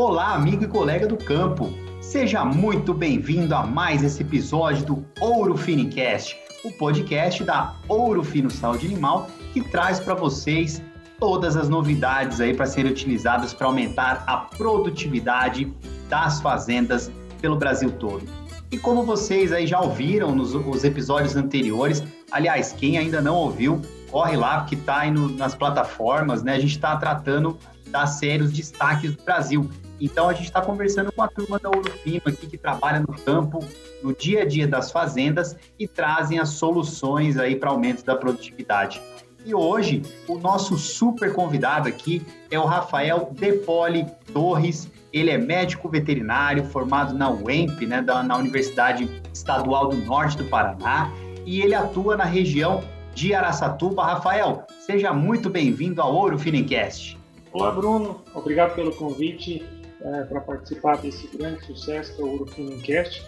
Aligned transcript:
Olá, 0.00 0.32
amigo 0.32 0.62
e 0.62 0.68
colega 0.68 1.08
do 1.08 1.16
campo. 1.16 1.74
Seja 2.00 2.44
muito 2.44 2.94
bem-vindo 2.94 3.52
a 3.52 3.66
mais 3.66 4.04
esse 4.04 4.22
episódio 4.22 4.86
do 4.86 5.04
Ouro 5.18 5.56
Finicast, 5.56 6.38
o 6.64 6.70
podcast 6.70 7.42
da 7.42 7.74
Ouro 7.88 8.22
Fino 8.22 8.48
Saúde 8.48 8.86
Animal, 8.86 9.28
que 9.52 9.60
traz 9.60 9.98
para 9.98 10.14
vocês 10.14 10.80
todas 11.18 11.56
as 11.56 11.68
novidades 11.68 12.40
aí 12.40 12.54
para 12.54 12.64
serem 12.64 12.92
utilizadas 12.92 13.52
para 13.52 13.66
aumentar 13.66 14.22
a 14.24 14.36
produtividade 14.36 15.74
das 16.08 16.40
fazendas 16.40 17.10
pelo 17.40 17.56
Brasil 17.56 17.90
todo. 17.90 18.22
E 18.70 18.78
como 18.78 19.02
vocês 19.02 19.50
aí 19.50 19.66
já 19.66 19.80
ouviram 19.80 20.32
nos, 20.32 20.54
nos 20.54 20.84
episódios 20.84 21.34
anteriores, 21.34 22.04
aliás, 22.30 22.72
quem 22.72 22.98
ainda 22.98 23.20
não 23.20 23.34
ouviu, 23.34 23.82
corre 24.12 24.36
lá, 24.36 24.60
porque 24.60 24.76
está 24.76 24.98
aí 24.98 25.10
no, 25.10 25.28
nas 25.30 25.56
plataformas, 25.56 26.44
né? 26.44 26.54
A 26.54 26.60
gente 26.60 26.76
está 26.76 26.96
tratando 26.96 27.58
da 27.88 28.06
série 28.06 28.44
Os 28.44 28.52
Destaques 28.52 29.16
do 29.16 29.24
Brasil. 29.24 29.68
Então 30.00 30.28
a 30.28 30.32
gente 30.32 30.46
está 30.46 30.60
conversando 30.60 31.10
com 31.12 31.22
a 31.22 31.28
turma 31.28 31.58
da 31.58 31.68
Ouro 31.68 31.90
aqui, 31.92 32.20
que 32.20 32.58
trabalha 32.58 33.00
no 33.00 33.14
campo, 33.24 33.64
no 34.02 34.14
dia 34.14 34.42
a 34.42 34.44
dia 34.44 34.66
das 34.66 34.92
fazendas 34.92 35.56
e 35.78 35.88
trazem 35.88 36.38
as 36.38 36.50
soluções 36.50 37.36
aí 37.36 37.56
para 37.56 37.70
aumento 37.70 38.04
da 38.04 38.14
produtividade. 38.14 39.00
E 39.44 39.54
hoje, 39.54 40.02
o 40.28 40.38
nosso 40.38 40.76
super 40.76 41.32
convidado 41.32 41.88
aqui 41.88 42.22
é 42.50 42.58
o 42.58 42.64
Rafael 42.64 43.30
Depoli 43.32 44.06
Torres. 44.32 44.90
Ele 45.12 45.30
é 45.30 45.38
médico 45.38 45.88
veterinário, 45.88 46.64
formado 46.66 47.14
na 47.14 47.30
UEMP, 47.30 47.86
né, 47.86 48.02
da, 48.02 48.22
na 48.22 48.36
Universidade 48.36 49.08
Estadual 49.32 49.88
do 49.88 49.96
Norte 49.96 50.36
do 50.36 50.44
Paraná, 50.44 51.10
e 51.46 51.62
ele 51.62 51.74
atua 51.74 52.16
na 52.16 52.24
região 52.24 52.82
de 53.14 53.32
Araçatuba. 53.32 54.04
Rafael, 54.04 54.66
seja 54.80 55.12
muito 55.14 55.48
bem-vindo 55.48 56.02
ao 56.02 56.14
Ouro 56.14 56.38
Finicast. 56.38 57.16
Olá, 57.50 57.70
Bruno. 57.70 58.20
Obrigado 58.34 58.74
pelo 58.74 58.92
convite 58.92 59.64
é, 60.00 60.22
para 60.24 60.40
participar 60.40 60.98
desse 60.98 61.26
grande 61.36 61.64
sucesso 61.64 62.14
que 62.14 62.22
é 62.22 62.24
o 62.24 62.28
Ouro 62.28 62.46
Finicast. 62.46 63.24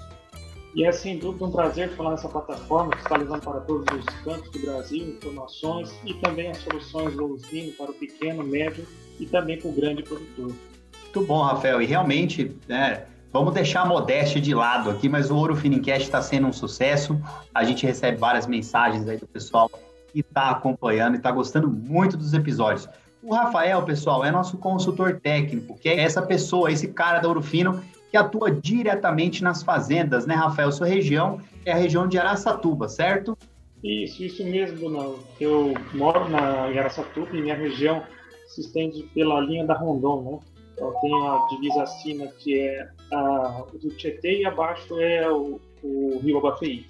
E 0.74 0.84
é 0.84 0.92
sem 0.92 1.18
dúvida 1.18 1.44
um 1.44 1.50
prazer 1.50 1.90
falar 1.96 2.12
nessa 2.12 2.28
plataforma 2.28 2.92
que 2.92 3.02
está 3.02 3.16
levando 3.16 3.42
para 3.42 3.60
todos 3.60 3.86
os 3.92 4.04
cantos 4.22 4.48
do 4.50 4.60
Brasil 4.60 5.08
informações 5.08 5.92
e 6.04 6.14
também 6.14 6.48
as 6.48 6.58
soluções 6.58 7.14
do 7.16 7.36
para 7.76 7.90
o 7.90 7.94
pequeno, 7.94 8.44
médio 8.44 8.86
e 9.18 9.26
também 9.26 9.58
para 9.58 9.68
o 9.68 9.72
grande 9.72 10.04
produtor. 10.04 10.52
Muito 11.02 11.26
bom, 11.26 11.42
Rafael. 11.42 11.82
E 11.82 11.86
realmente, 11.86 12.56
né, 12.68 13.04
vamos 13.32 13.52
deixar 13.52 13.82
a 13.82 13.84
modéstia 13.84 14.40
de 14.40 14.54
lado 14.54 14.90
aqui, 14.90 15.08
mas 15.08 15.28
o 15.28 15.36
Ouro 15.36 15.56
Finincast 15.56 16.02
está 16.02 16.22
sendo 16.22 16.46
um 16.46 16.52
sucesso. 16.52 17.20
A 17.52 17.64
gente 17.64 17.84
recebe 17.84 18.16
várias 18.16 18.46
mensagens 18.46 19.08
aí 19.08 19.16
do 19.16 19.26
pessoal 19.26 19.68
que 20.12 20.20
está 20.20 20.50
acompanhando 20.50 21.14
e 21.14 21.16
está 21.16 21.32
gostando 21.32 21.68
muito 21.68 22.16
dos 22.16 22.32
episódios. 22.32 22.88
O 23.22 23.34
Rafael, 23.34 23.82
pessoal, 23.82 24.24
é 24.24 24.30
nosso 24.30 24.56
consultor 24.56 25.20
técnico, 25.20 25.78
que 25.78 25.88
é 25.88 26.00
essa 26.00 26.22
pessoa, 26.22 26.72
esse 26.72 26.88
cara 26.88 27.18
da 27.18 27.28
Ouro 27.28 27.42
Fino 27.42 27.82
que 28.10 28.16
atua 28.16 28.50
diretamente 28.50 29.42
nas 29.42 29.62
fazendas, 29.62 30.26
né, 30.26 30.34
Rafael? 30.34 30.72
Sua 30.72 30.86
região 30.86 31.40
é 31.64 31.72
a 31.72 31.76
região 31.76 32.08
de 32.08 32.18
Araçatuba, 32.18 32.88
certo? 32.88 33.38
Isso, 33.84 34.22
isso 34.24 34.44
mesmo, 34.44 34.78
Bruno. 34.78 35.18
Eu 35.38 35.74
moro 35.94 36.28
na 36.28 36.64
Araçatuba 36.64 37.36
e 37.36 37.40
minha 37.40 37.54
região 37.54 38.02
se 38.48 38.62
estende 38.62 39.04
pela 39.14 39.40
linha 39.40 39.64
da 39.64 39.74
Rondon, 39.74 40.22
né? 40.22 40.38
Eu 40.78 40.92
tenho 41.00 41.26
a 41.26 41.46
divisa 41.48 41.82
acima 41.82 42.26
que 42.26 42.58
é 42.58 42.88
a, 43.12 43.64
do 43.72 43.90
Tietê 43.90 44.40
e 44.40 44.46
abaixo 44.46 44.98
é 44.98 45.30
o, 45.30 45.60
o 45.82 46.18
Rio 46.20 46.38
Abafeí. 46.38 46.86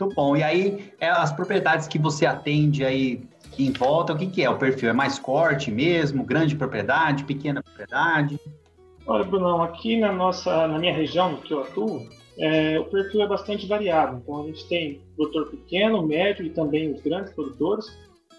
Muito 0.00 0.14
bom. 0.14 0.36
E 0.36 0.42
aí, 0.42 0.92
é 0.98 1.08
as 1.08 1.30
propriedades 1.30 1.86
que 1.86 1.98
você 1.98 2.26
atende 2.26 2.84
aí 2.84 3.22
em 3.58 3.72
volta, 3.72 4.12
o 4.12 4.18
que, 4.18 4.26
que 4.26 4.42
é 4.42 4.50
o 4.50 4.58
perfil? 4.58 4.90
É 4.90 4.92
mais 4.92 5.18
corte 5.18 5.70
mesmo, 5.70 6.24
grande 6.24 6.56
propriedade, 6.56 7.24
pequena 7.24 7.62
propriedade? 7.62 8.38
Olha, 9.06 9.24
Brunão, 9.24 9.62
aqui 9.62 9.98
na 10.00 10.12
nossa, 10.12 10.66
na 10.66 10.78
minha 10.78 10.94
região 10.94 11.36
que 11.36 11.52
eu 11.52 11.60
atuo, 11.60 12.08
é, 12.38 12.78
o 12.78 12.84
perfil 12.84 13.22
é 13.22 13.26
bastante 13.26 13.66
variado. 13.66 14.20
Então 14.22 14.42
a 14.42 14.46
gente 14.46 14.66
tem 14.68 15.00
produtor 15.16 15.50
pequeno, 15.50 16.06
médio 16.06 16.44
e 16.44 16.50
também 16.50 16.92
os 16.92 17.00
grandes 17.02 17.32
produtores, 17.32 17.86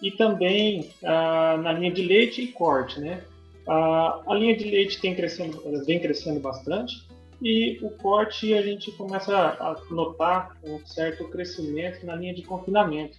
e 0.01 0.11
também 0.11 0.89
ah, 1.03 1.57
na 1.61 1.71
linha 1.71 1.91
de 1.91 2.01
leite 2.01 2.41
e 2.41 2.47
corte, 2.47 2.99
né? 2.99 3.21
Ah, 3.67 4.21
a 4.27 4.33
linha 4.33 4.55
de 4.55 4.65
leite 4.65 4.99
tem 4.99 5.15
crescendo, 5.15 5.61
vem 5.85 5.99
crescendo 5.99 6.39
bastante 6.39 7.05
e 7.41 7.79
o 7.81 7.89
corte 7.89 8.53
a 8.53 8.61
gente 8.61 8.91
começa 8.93 9.35
a 9.35 9.75
notar 9.89 10.55
um 10.63 10.79
certo 10.85 11.25
crescimento 11.25 12.05
na 12.05 12.15
linha 12.15 12.33
de 12.33 12.41
confinamento. 12.41 13.17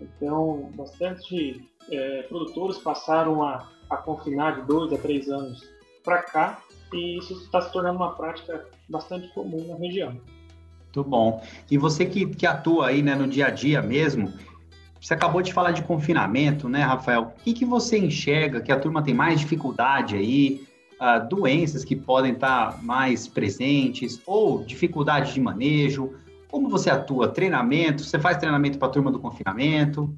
Então, 0.00 0.70
bastante 0.74 1.68
é, 1.90 2.22
produtores 2.22 2.78
passaram 2.78 3.42
a, 3.42 3.68
a 3.90 3.96
confinar 3.96 4.60
de 4.60 4.66
dois 4.66 4.92
a 4.92 4.98
três 4.98 5.28
anos 5.28 5.62
para 6.02 6.22
cá 6.22 6.60
e 6.92 7.18
isso 7.18 7.32
está 7.34 7.60
se 7.60 7.72
tornando 7.72 7.96
uma 7.96 8.14
prática 8.14 8.66
bastante 8.88 9.28
comum 9.34 9.66
na 9.68 9.76
região. 9.76 10.12
Muito 10.82 11.04
bom. 11.08 11.42
E 11.70 11.76
você 11.76 12.06
que, 12.06 12.26
que 12.26 12.46
atua 12.46 12.88
aí 12.88 13.02
né, 13.02 13.14
no 13.14 13.26
dia 13.26 13.46
a 13.46 13.50
dia 13.50 13.82
mesmo, 13.82 14.32
você 15.00 15.12
acabou 15.12 15.42
de 15.42 15.52
falar 15.52 15.72
de 15.72 15.82
confinamento, 15.82 16.68
né, 16.68 16.82
Rafael? 16.82 17.34
O 17.38 17.42
que, 17.42 17.52
que 17.52 17.64
você 17.64 17.98
enxerga 17.98 18.60
que 18.60 18.70
a 18.70 18.78
turma 18.78 19.02
tem 19.02 19.12
mais 19.12 19.40
dificuldade 19.40 20.16
aí? 20.16 20.66
Uh, 20.94 21.28
doenças 21.28 21.84
que 21.84 21.96
podem 21.96 22.32
estar 22.32 22.82
mais 22.82 23.26
presentes 23.26 24.20
ou 24.24 24.64
dificuldade 24.64 25.34
de 25.34 25.40
manejo? 25.40 26.14
Como 26.54 26.68
você 26.68 26.88
atua? 26.88 27.26
Treinamento? 27.26 28.04
Você 28.04 28.16
faz 28.16 28.38
treinamento 28.38 28.78
para 28.78 28.86
a 28.86 28.90
turma 28.92 29.10
do 29.10 29.18
confinamento? 29.18 30.16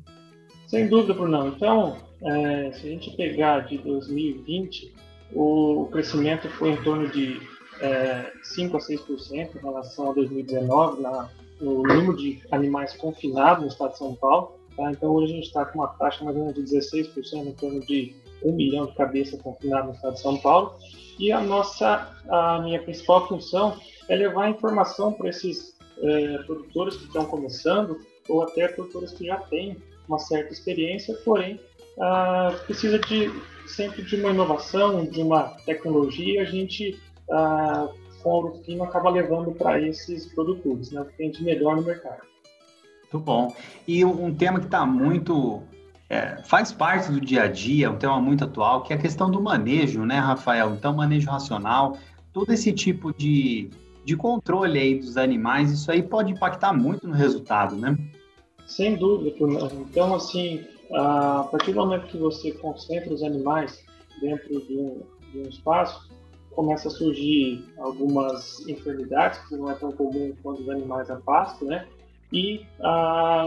Sem 0.67 0.87
dúvida, 0.87 1.15
Bruno. 1.15 1.47
Então, 1.47 1.97
é, 2.21 2.73
se 2.73 2.87
a 2.87 2.91
gente 2.91 3.17
pegar 3.17 3.61
de 3.61 3.79
2020, 3.79 4.95
o 5.33 5.89
crescimento 5.91 6.47
foi 6.51 6.73
em 6.73 6.77
torno 6.83 7.09
de 7.09 7.41
é, 7.81 8.31
5 8.43 8.77
a 8.77 8.81
6% 8.81 9.57
em 9.57 9.59
relação 9.63 10.11
a 10.11 10.13
2019, 10.13 11.01
na, 11.01 11.31
no 11.59 11.83
número 11.83 12.15
de 12.15 12.43
animais 12.53 12.95
confinados 12.99 13.63
no 13.63 13.69
estado 13.69 13.93
de 13.93 13.99
São 13.99 14.15
Paulo. 14.15 14.59
Tá? 14.77 14.91
Então, 14.91 15.15
hoje 15.15 15.33
a 15.33 15.37
gente 15.37 15.47
está 15.47 15.65
com 15.65 15.79
uma 15.79 15.89
taxa 15.89 16.23
mais 16.23 16.37
ou 16.37 16.45
menos 16.45 16.55
de 16.55 16.77
16%, 16.77 17.47
em 17.47 17.53
torno 17.53 17.81
de 17.81 18.15
1 18.45 18.53
milhão 18.53 18.85
de 18.85 18.95
cabeças 18.95 19.41
confinadas 19.41 19.87
no 19.87 19.95
estado 19.95 20.13
de 20.13 20.21
São 20.21 20.37
Paulo. 20.37 20.75
E 21.19 21.33
a 21.33 21.41
nossa, 21.41 22.15
a 22.29 22.61
minha 22.61 22.83
principal 22.83 23.27
função 23.27 23.79
é 24.07 24.15
levar 24.15 24.51
informação 24.51 25.15
para 25.15 25.31
esses 25.31 25.76
é, 26.03 26.39
produtores 26.39 26.97
que 26.97 27.05
estão 27.05 27.25
começando, 27.27 27.99
ou 28.29 28.43
até 28.43 28.69
produtores 28.69 29.13
que 29.13 29.27
já 29.27 29.37
têm 29.37 29.77
uma 30.09 30.19
certa 30.19 30.53
experiência, 30.53 31.15
porém, 31.25 31.61
ah, 32.01 32.55
precisa 32.67 32.99
de 32.99 33.33
sempre 33.67 34.03
de 34.03 34.17
uma 34.17 34.31
inovação, 34.31 35.05
de 35.05 35.21
uma 35.21 35.45
tecnologia, 35.65 36.43
a 36.43 36.45
gente, 36.45 37.01
ah, 37.31 37.89
com 38.23 38.31
a 38.31 38.35
Ourofino, 38.35 38.85
acaba 38.85 39.11
levando 39.11 39.53
para 39.53 39.81
esses 39.81 40.27
produtores, 40.27 40.91
né, 40.91 41.01
o 41.01 41.05
que 41.05 41.17
tem 41.17 41.31
de 41.31 41.43
melhor 41.43 41.77
no 41.77 41.83
mercado. 41.83 42.23
Muito 43.03 43.25
bom. 43.25 43.55
E 43.87 44.05
um 44.05 44.35
tema 44.35 44.59
que 44.59 44.67
está 44.67 44.85
muito. 44.85 45.63
É, 46.09 46.41
faz 46.45 46.71
parte 46.71 47.11
do 47.11 47.21
dia 47.21 47.45
a 47.45 47.49
dia, 47.49 47.91
um 47.91 47.97
tema 47.97 48.21
muito 48.21 48.45
atual, 48.45 48.83
que 48.85 48.93
é 48.93 48.97
a 48.97 48.99
questão 48.99 49.29
do 49.29 49.41
manejo, 49.41 50.05
né, 50.05 50.19
Rafael? 50.19 50.75
Então, 50.75 50.95
manejo 50.95 51.29
racional, 51.29 51.99
todo 52.33 52.53
esse 52.53 52.73
tipo 52.73 53.13
de, 53.13 53.71
de 54.07 54.17
controle 54.17 54.79
aí 54.79 55.01
dos 55.01 55.17
animais, 55.17 55.73
isso 55.73 55.91
aí 55.91 56.01
pode 56.01 56.31
impactar 56.31 56.73
muito 56.73 57.09
no 57.09 57.13
resultado, 57.13 57.75
né? 57.75 57.99
Sem 58.65 58.95
dúvida. 58.95 59.37
Então, 59.81 60.15
assim, 60.15 60.65
a 60.95 61.49
partir 61.51 61.73
do 61.73 61.81
momento 61.81 62.07
que 62.07 62.17
você 62.17 62.53
concentra 62.53 63.13
os 63.13 63.25
animais 63.25 63.85
dentro 64.21 64.49
de 64.49 64.79
um, 64.79 65.03
de 65.33 65.39
um 65.41 65.43
espaço, 65.43 66.09
começa 66.53 66.87
a 66.87 66.91
surgir 66.91 67.65
algumas 67.79 68.61
enfermidades 68.69 69.41
que 69.49 69.57
não 69.57 69.73
é 69.73 69.75
tão 69.75 69.91
comum 69.91 70.33
quando 70.41 70.61
os 70.61 70.69
animais 70.69 71.11
a 71.11 71.17
pasto, 71.17 71.65
né? 71.65 71.85
E 72.33 72.65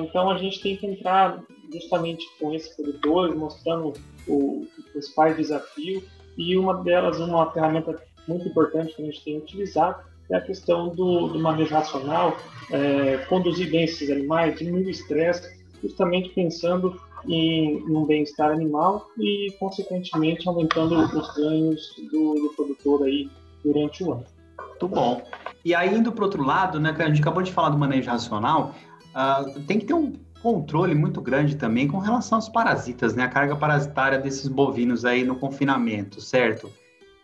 então 0.03 0.29
a 0.29 0.37
gente 0.37 0.61
tem 0.61 0.75
que 0.75 0.85
entrar 0.85 1.41
justamente 1.71 2.25
com 2.37 2.53
esses 2.53 2.75
produtores, 2.75 3.33
mostrando 3.33 3.93
o, 4.27 4.67
os 4.77 4.85
principais 4.91 5.37
desafios 5.37 6.03
e 6.37 6.57
uma 6.57 6.83
delas, 6.83 7.17
uma 7.17 7.49
ferramenta 7.51 7.97
muito 8.27 8.47
importante 8.47 8.93
que 8.93 9.01
a 9.01 9.05
gente 9.05 9.23
tem 9.23 9.37
utilizado 9.37 10.09
é 10.31 10.37
a 10.37 10.41
questão 10.41 10.89
do, 10.89 11.27
do 11.27 11.39
manejo 11.39 11.73
racional, 11.73 12.37
é, 12.71 13.17
conduzir 13.29 13.69
bem 13.71 13.83
esses 13.83 14.09
animais, 14.09 14.57
diminuir 14.57 14.85
o 14.85 14.89
estresse, 14.89 15.59
justamente 15.81 16.29
pensando 16.29 16.99
em, 17.27 17.83
um 17.89 18.05
bem-estar 18.05 18.51
animal 18.51 19.07
e, 19.17 19.53
consequentemente, 19.59 20.47
aumentando 20.47 20.95
os 20.95 21.35
ganhos 21.35 21.95
do, 22.11 22.35
do 22.35 22.53
produtor 22.55 23.03
aí 23.03 23.29
durante 23.63 24.03
o 24.03 24.13
ano. 24.13 24.25
Muito 24.69 24.87
bom. 24.87 25.21
E 25.65 25.75
aí, 25.75 25.93
indo 25.93 26.11
para 26.11 26.23
outro 26.23 26.43
lado, 26.43 26.79
né, 26.79 26.95
a 26.97 27.07
gente 27.07 27.21
acabou 27.21 27.43
de 27.43 27.51
falar 27.51 27.69
do 27.69 27.77
manejo 27.77 28.09
racional, 28.09 28.73
uh, 29.09 29.59
tem 29.61 29.79
que 29.79 29.85
ter 29.85 29.93
um 29.93 30.13
controle 30.41 30.95
muito 30.95 31.19
grande 31.21 31.55
também 31.55 31.87
com 31.87 31.97
relação 31.97 32.37
aos 32.37 32.47
parasitas, 32.47 33.13
né? 33.13 33.23
A 33.23 33.27
carga 33.27 33.55
parasitária 33.55 34.17
desses 34.17 34.47
bovinos 34.47 35.03
aí 35.03 35.23
no 35.25 35.35
confinamento, 35.35 36.21
certo? 36.21 36.71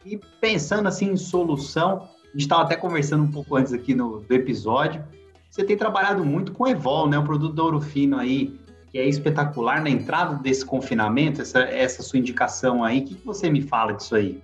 E 0.05 0.19
pensando 0.41 0.87
assim 0.87 1.11
em 1.11 1.17
solução, 1.17 2.09
gente 2.35 2.43
estava 2.43 2.63
até 2.63 2.75
conversando 2.75 3.23
um 3.23 3.31
pouco 3.31 3.55
antes 3.55 3.71
aqui 3.71 3.95
no 3.95 4.19
do 4.19 4.33
episódio, 4.33 5.03
você 5.49 5.63
tem 5.63 5.77
trabalhado 5.77 6.25
muito 6.25 6.51
com 6.51 6.67
Evol, 6.67 7.07
né? 7.07 7.17
O 7.17 7.23
produto 7.23 7.53
do 7.53 7.63
ouro 7.63 7.79
fino 7.79 8.17
aí, 8.17 8.59
que 8.91 8.99
é 8.99 9.07
espetacular 9.07 9.81
na 9.81 9.89
entrada 9.89 10.35
desse 10.35 10.65
confinamento, 10.65 11.41
essa, 11.41 11.59
essa 11.59 12.03
sua 12.03 12.19
indicação 12.19 12.83
aí. 12.83 12.99
O 12.99 13.05
que, 13.05 13.15
que 13.15 13.25
você 13.25 13.49
me 13.49 13.61
fala 13.61 13.93
disso 13.93 14.15
aí? 14.15 14.43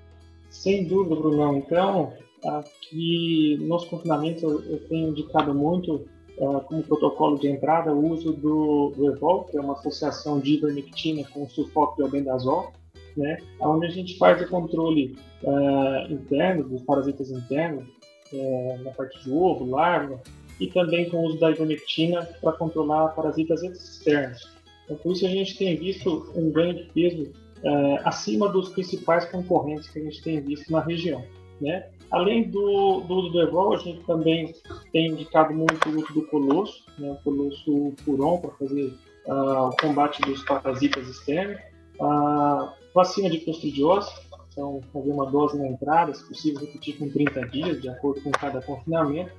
Sem 0.50 0.86
dúvida, 0.88 1.18
Brunão. 1.18 1.58
Então, 1.58 2.14
aqui 2.46 3.58
nos 3.60 3.84
confinamentos 3.86 4.44
eu, 4.44 4.80
tenho 4.88 5.10
indicado 5.10 5.54
muito 5.54 6.06
uh, 6.38 6.62
como 6.62 6.82
protocolo 6.84 7.38
de 7.38 7.50
entrada 7.50 7.94
o 7.94 8.12
uso 8.12 8.32
do, 8.32 8.94
do 8.96 9.08
Evol, 9.14 9.44
que 9.44 9.58
é 9.58 9.62
uma 9.62 9.74
associação 9.74 10.40
de 10.40 10.54
ivermectina 10.54 11.28
com 11.34 11.48
sulfato 11.50 11.98
de 11.98 12.04
albendazol, 12.04 12.72
né, 13.18 13.38
onde 13.60 13.88
a 13.88 13.90
gente 13.90 14.18
faz 14.18 14.42
o 14.42 14.48
controle 14.48 15.16
uh, 15.44 16.12
interno 16.12 16.64
dos 16.64 16.82
parasitas 16.84 17.32
internos, 17.32 17.88
uh, 18.34 18.84
na 18.84 18.92
parte 18.92 19.22
de 19.24 19.32
ovo, 19.32 19.66
larva, 19.66 20.22
e 20.60 20.68
também 20.68 21.10
com 21.10 21.18
o 21.18 21.26
uso 21.26 21.40
da 21.40 21.52
ivermectina 21.52 22.28
para 22.40 22.52
controlar 22.54 23.10
parasitas 23.10 23.64
externos. 23.64 24.52
Então, 24.86 24.98
por 24.98 25.14
isso 25.14 25.26
a 25.26 25.30
gente 25.30 25.58
tem 25.58 25.76
visto 25.76 26.32
um 26.36 26.52
ganho 26.52 26.76
de 26.76 26.84
peso 26.92 27.32
uh, 27.64 28.00
acima 28.06 28.50
dos 28.50 28.70
principais 28.70 29.26
concorrentes 29.26 29.90
que 29.90 30.00
a 30.00 30.04
gente 30.04 30.22
tem 30.22 30.40
visto 30.42 30.72
na 30.72 30.82
região. 30.82 31.24
Né? 31.60 31.88
Além 32.12 32.50
do, 32.50 33.02
do 33.02 33.30
do 33.30 33.42
Evol, 33.42 33.74
a 33.74 33.78
gente 33.78 34.04
também 34.06 34.54
tem 34.92 35.12
indicado 35.12 35.54
muito 35.54 35.90
o 35.90 35.98
uso 35.98 36.14
do 36.14 36.28
Colosso, 36.28 36.84
né, 36.98 37.12
o 37.12 37.24
Colosso 37.24 37.94
Puron, 38.04 38.40
para 38.40 38.52
fazer 38.52 38.94
uh, 39.28 39.70
o 39.70 39.78
combate 39.78 40.22
dos 40.24 40.44
parasitas 40.44 41.08
externos. 41.08 41.60
A 42.02 42.74
vacina 42.94 43.30
de 43.30 43.40
clostridiose, 43.40 44.12
então 44.52 44.82
fazer 44.94 45.12
uma 45.12 45.30
dose 45.30 45.58
na 45.58 45.68
entrada, 45.68 46.14
se 46.14 46.28
possível 46.28 46.62
repetir 46.62 46.98
com 46.98 47.10
30 47.10 47.48
dias, 47.48 47.82
de 47.82 47.90
acordo 47.90 48.22
com 48.22 48.32
cada 48.32 48.62
confinamento. 48.62 49.32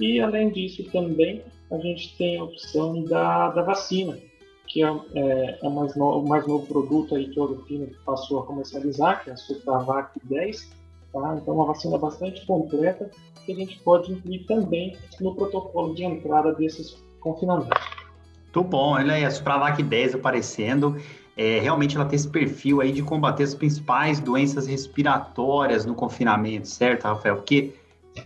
E 0.00 0.20
além 0.20 0.50
disso 0.50 0.84
também 0.90 1.42
a 1.70 1.78
gente 1.78 2.16
tem 2.16 2.38
a 2.38 2.44
opção 2.44 3.02
da, 3.04 3.50
da 3.50 3.62
vacina, 3.62 4.18
que 4.66 4.82
é, 4.82 4.88
é, 5.14 5.58
é 5.62 5.68
mais 5.68 5.96
no, 5.96 6.20
o 6.20 6.28
mais 6.28 6.46
novo 6.46 6.66
produto 6.66 7.14
aí 7.14 7.28
que 7.28 7.38
o 7.38 7.42
Orofino 7.42 7.88
passou 8.04 8.40
a 8.40 8.46
comercializar, 8.46 9.24
que 9.24 9.30
é 9.30 9.32
a 9.32 9.36
Supravac 9.36 10.18
10. 10.24 10.70
Tá? 11.12 11.38
Então, 11.40 11.54
uma 11.54 11.66
vacina 11.66 11.98
bastante 11.98 12.44
completa 12.46 13.10
que 13.44 13.52
a 13.52 13.54
gente 13.54 13.78
pode 13.80 14.12
incluir 14.12 14.40
também 14.40 14.96
no 15.20 15.34
protocolo 15.34 15.94
de 15.94 16.04
entrada 16.04 16.52
desses 16.52 17.02
confinamentos. 17.20 17.96
Muito 18.42 18.70
bom, 18.70 18.94
olha 18.94 19.14
aí 19.14 19.24
a 19.24 19.30
Supravac 19.30 19.82
10 19.82 20.14
aparecendo. 20.14 20.96
É, 21.36 21.60
realmente 21.60 21.96
ela 21.96 22.06
tem 22.06 22.16
esse 22.16 22.28
perfil 22.28 22.80
aí 22.80 22.92
de 22.92 23.02
combater 23.02 23.42
as 23.42 23.54
principais 23.54 24.18
doenças 24.20 24.66
respiratórias 24.66 25.84
no 25.84 25.94
confinamento, 25.94 26.66
certo, 26.66 27.04
Rafael? 27.04 27.36
Porque 27.36 27.74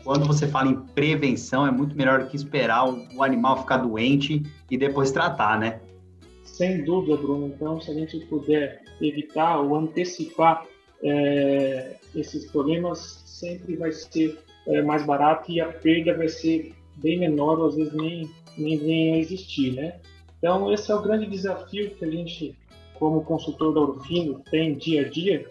quando 0.04 0.26
você 0.26 0.46
fala 0.46 0.70
em 0.70 0.76
prevenção, 0.76 1.66
é 1.66 1.70
muito 1.70 1.96
melhor 1.96 2.20
do 2.20 2.26
que 2.28 2.36
esperar 2.36 2.88
o, 2.88 3.22
animal 3.22 3.58
ficar 3.58 3.78
doente 3.78 4.42
e 4.70 4.78
depois 4.78 5.10
tratar, 5.10 5.58
né? 5.58 5.80
Sem 6.44 6.84
dúvida, 6.84 7.16
Bruno. 7.16 7.48
Então, 7.48 7.80
se 7.80 7.90
a 7.90 7.94
gente 7.94 8.18
puder 8.26 8.82
evitar 9.00 9.58
ou 9.58 9.76
antecipar 9.76 10.64
é, 11.02 11.96
esses 12.14 12.50
problemas, 12.50 13.22
sempre 13.26 13.76
vai 13.76 13.92
ser 13.92 14.38
é, 14.66 14.82
mais 14.82 15.04
barato 15.04 15.50
e 15.50 15.60
a 15.60 15.66
perda 15.66 16.16
vai 16.16 16.28
ser 16.28 16.74
bem 16.96 17.18
menor, 17.18 17.58
ou 17.58 17.66
às 17.66 17.76
vezes 17.76 17.92
nem, 17.94 18.30
nem 18.56 18.78
vem 18.78 19.14
a 19.14 19.18
existir, 19.18 19.72
né? 19.72 20.00
Então, 20.38 20.72
esse 20.72 20.90
é 20.90 20.94
o 20.94 21.02
grande 21.02 21.26
desafio 21.26 21.90
que 21.90 22.04
a 22.04 22.10
gente, 22.10 22.56
como 23.00 23.24
consultor 23.24 23.74
da 23.74 23.80
Orfino, 23.80 24.40
tem 24.50 24.76
dia 24.76 25.00
a 25.00 25.08
dia, 25.08 25.46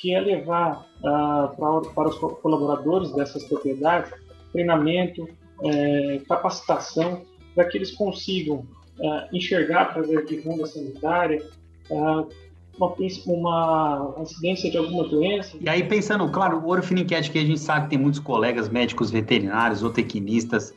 que 0.00 0.12
é 0.12 0.20
levar 0.20 0.84
uh, 0.98 1.54
pra, 1.54 1.92
para 1.94 2.08
os 2.08 2.16
colaboradores 2.16 3.12
dessas 3.12 3.44
propriedades 3.44 4.10
treinamento, 4.54 5.28
é, 5.62 6.20
capacitação, 6.28 7.22
para 7.54 7.64
que 7.64 7.76
eles 7.76 7.90
consigam 7.90 8.58
uh, 8.98 9.36
enxergar 9.36 9.82
através 9.82 10.26
de 10.26 10.40
ronda 10.40 10.64
sanitária, 10.66 11.44
uh, 11.90 12.28
uma, 13.26 14.02
uma 14.08 14.22
incidência 14.22 14.70
de 14.70 14.76
alguma 14.76 15.04
doença. 15.04 15.56
E 15.60 15.68
aí, 15.68 15.84
pensando, 15.84 16.28
claro, 16.28 16.58
o 16.58 16.66
Ouro 16.66 16.82
Enquete, 16.92 17.30
que 17.30 17.38
a 17.38 17.44
gente 17.44 17.60
sabe 17.60 17.84
que 17.84 17.90
tem 17.90 17.98
muitos 17.98 18.20
colegas 18.20 18.68
médicos 18.68 19.10
veterinários 19.10 19.82
ou 19.82 19.90
tecnistas 19.90 20.74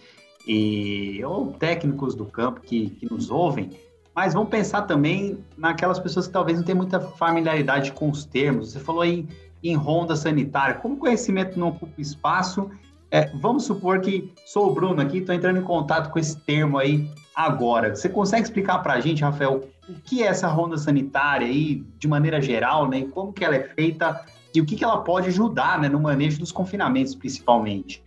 e, 0.48 1.24
ou 1.24 1.54
técnicos 1.54 2.14
do 2.14 2.26
campo 2.26 2.62
que, 2.62 2.92
que 2.92 3.12
nos 3.12 3.32
ouvem, 3.32 3.72
mas 4.18 4.34
vamos 4.34 4.50
pensar 4.50 4.82
também 4.82 5.38
naquelas 5.56 6.00
pessoas 6.00 6.26
que 6.26 6.34
talvez 6.34 6.58
não 6.58 6.66
tenham 6.66 6.78
muita 6.78 7.00
familiaridade 7.00 7.92
com 7.92 8.10
os 8.10 8.26
termos. 8.26 8.72
Você 8.72 8.80
falou 8.80 9.06
em, 9.06 9.28
em 9.64 9.76
ronda 9.76 10.16
sanitária. 10.16 10.74
Como 10.74 10.96
o 10.96 10.98
conhecimento 10.98 11.60
não 11.60 11.68
ocupa 11.68 12.02
espaço, 12.02 12.68
é, 13.12 13.28
vamos 13.38 13.66
supor 13.66 14.02
que 14.02 14.34
sou 14.44 14.72
o 14.72 14.74
Bruno 14.74 15.00
aqui, 15.00 15.20
estou 15.20 15.36
entrando 15.36 15.60
em 15.60 15.62
contato 15.62 16.10
com 16.10 16.18
esse 16.18 16.36
termo 16.36 16.80
aí 16.80 17.08
agora. 17.36 17.96
Você 17.96 18.10
consegue 18.10 18.42
explicar 18.42 18.80
para 18.80 18.94
a 18.94 19.00
gente, 19.00 19.22
Rafael, 19.22 19.70
o 19.88 19.94
que 20.02 20.24
é 20.24 20.26
essa 20.26 20.48
ronda 20.48 20.80
sanitária 20.80 21.46
aí, 21.46 21.86
de 22.00 22.08
maneira 22.08 22.42
geral, 22.42 22.90
né? 22.90 23.06
Como 23.12 23.32
que 23.32 23.46
ela 23.46 23.56
é 23.56 23.66
feita 23.76 24.26
e 24.52 24.60
o 24.60 24.66
que, 24.66 24.76
que 24.76 24.84
ela 24.84 24.98
pode 24.98 25.28
ajudar 25.28 25.80
né, 25.80 25.90
no 25.90 26.00
manejo 26.00 26.40
dos 26.40 26.52
confinamentos, 26.52 27.14
principalmente? 27.14 28.04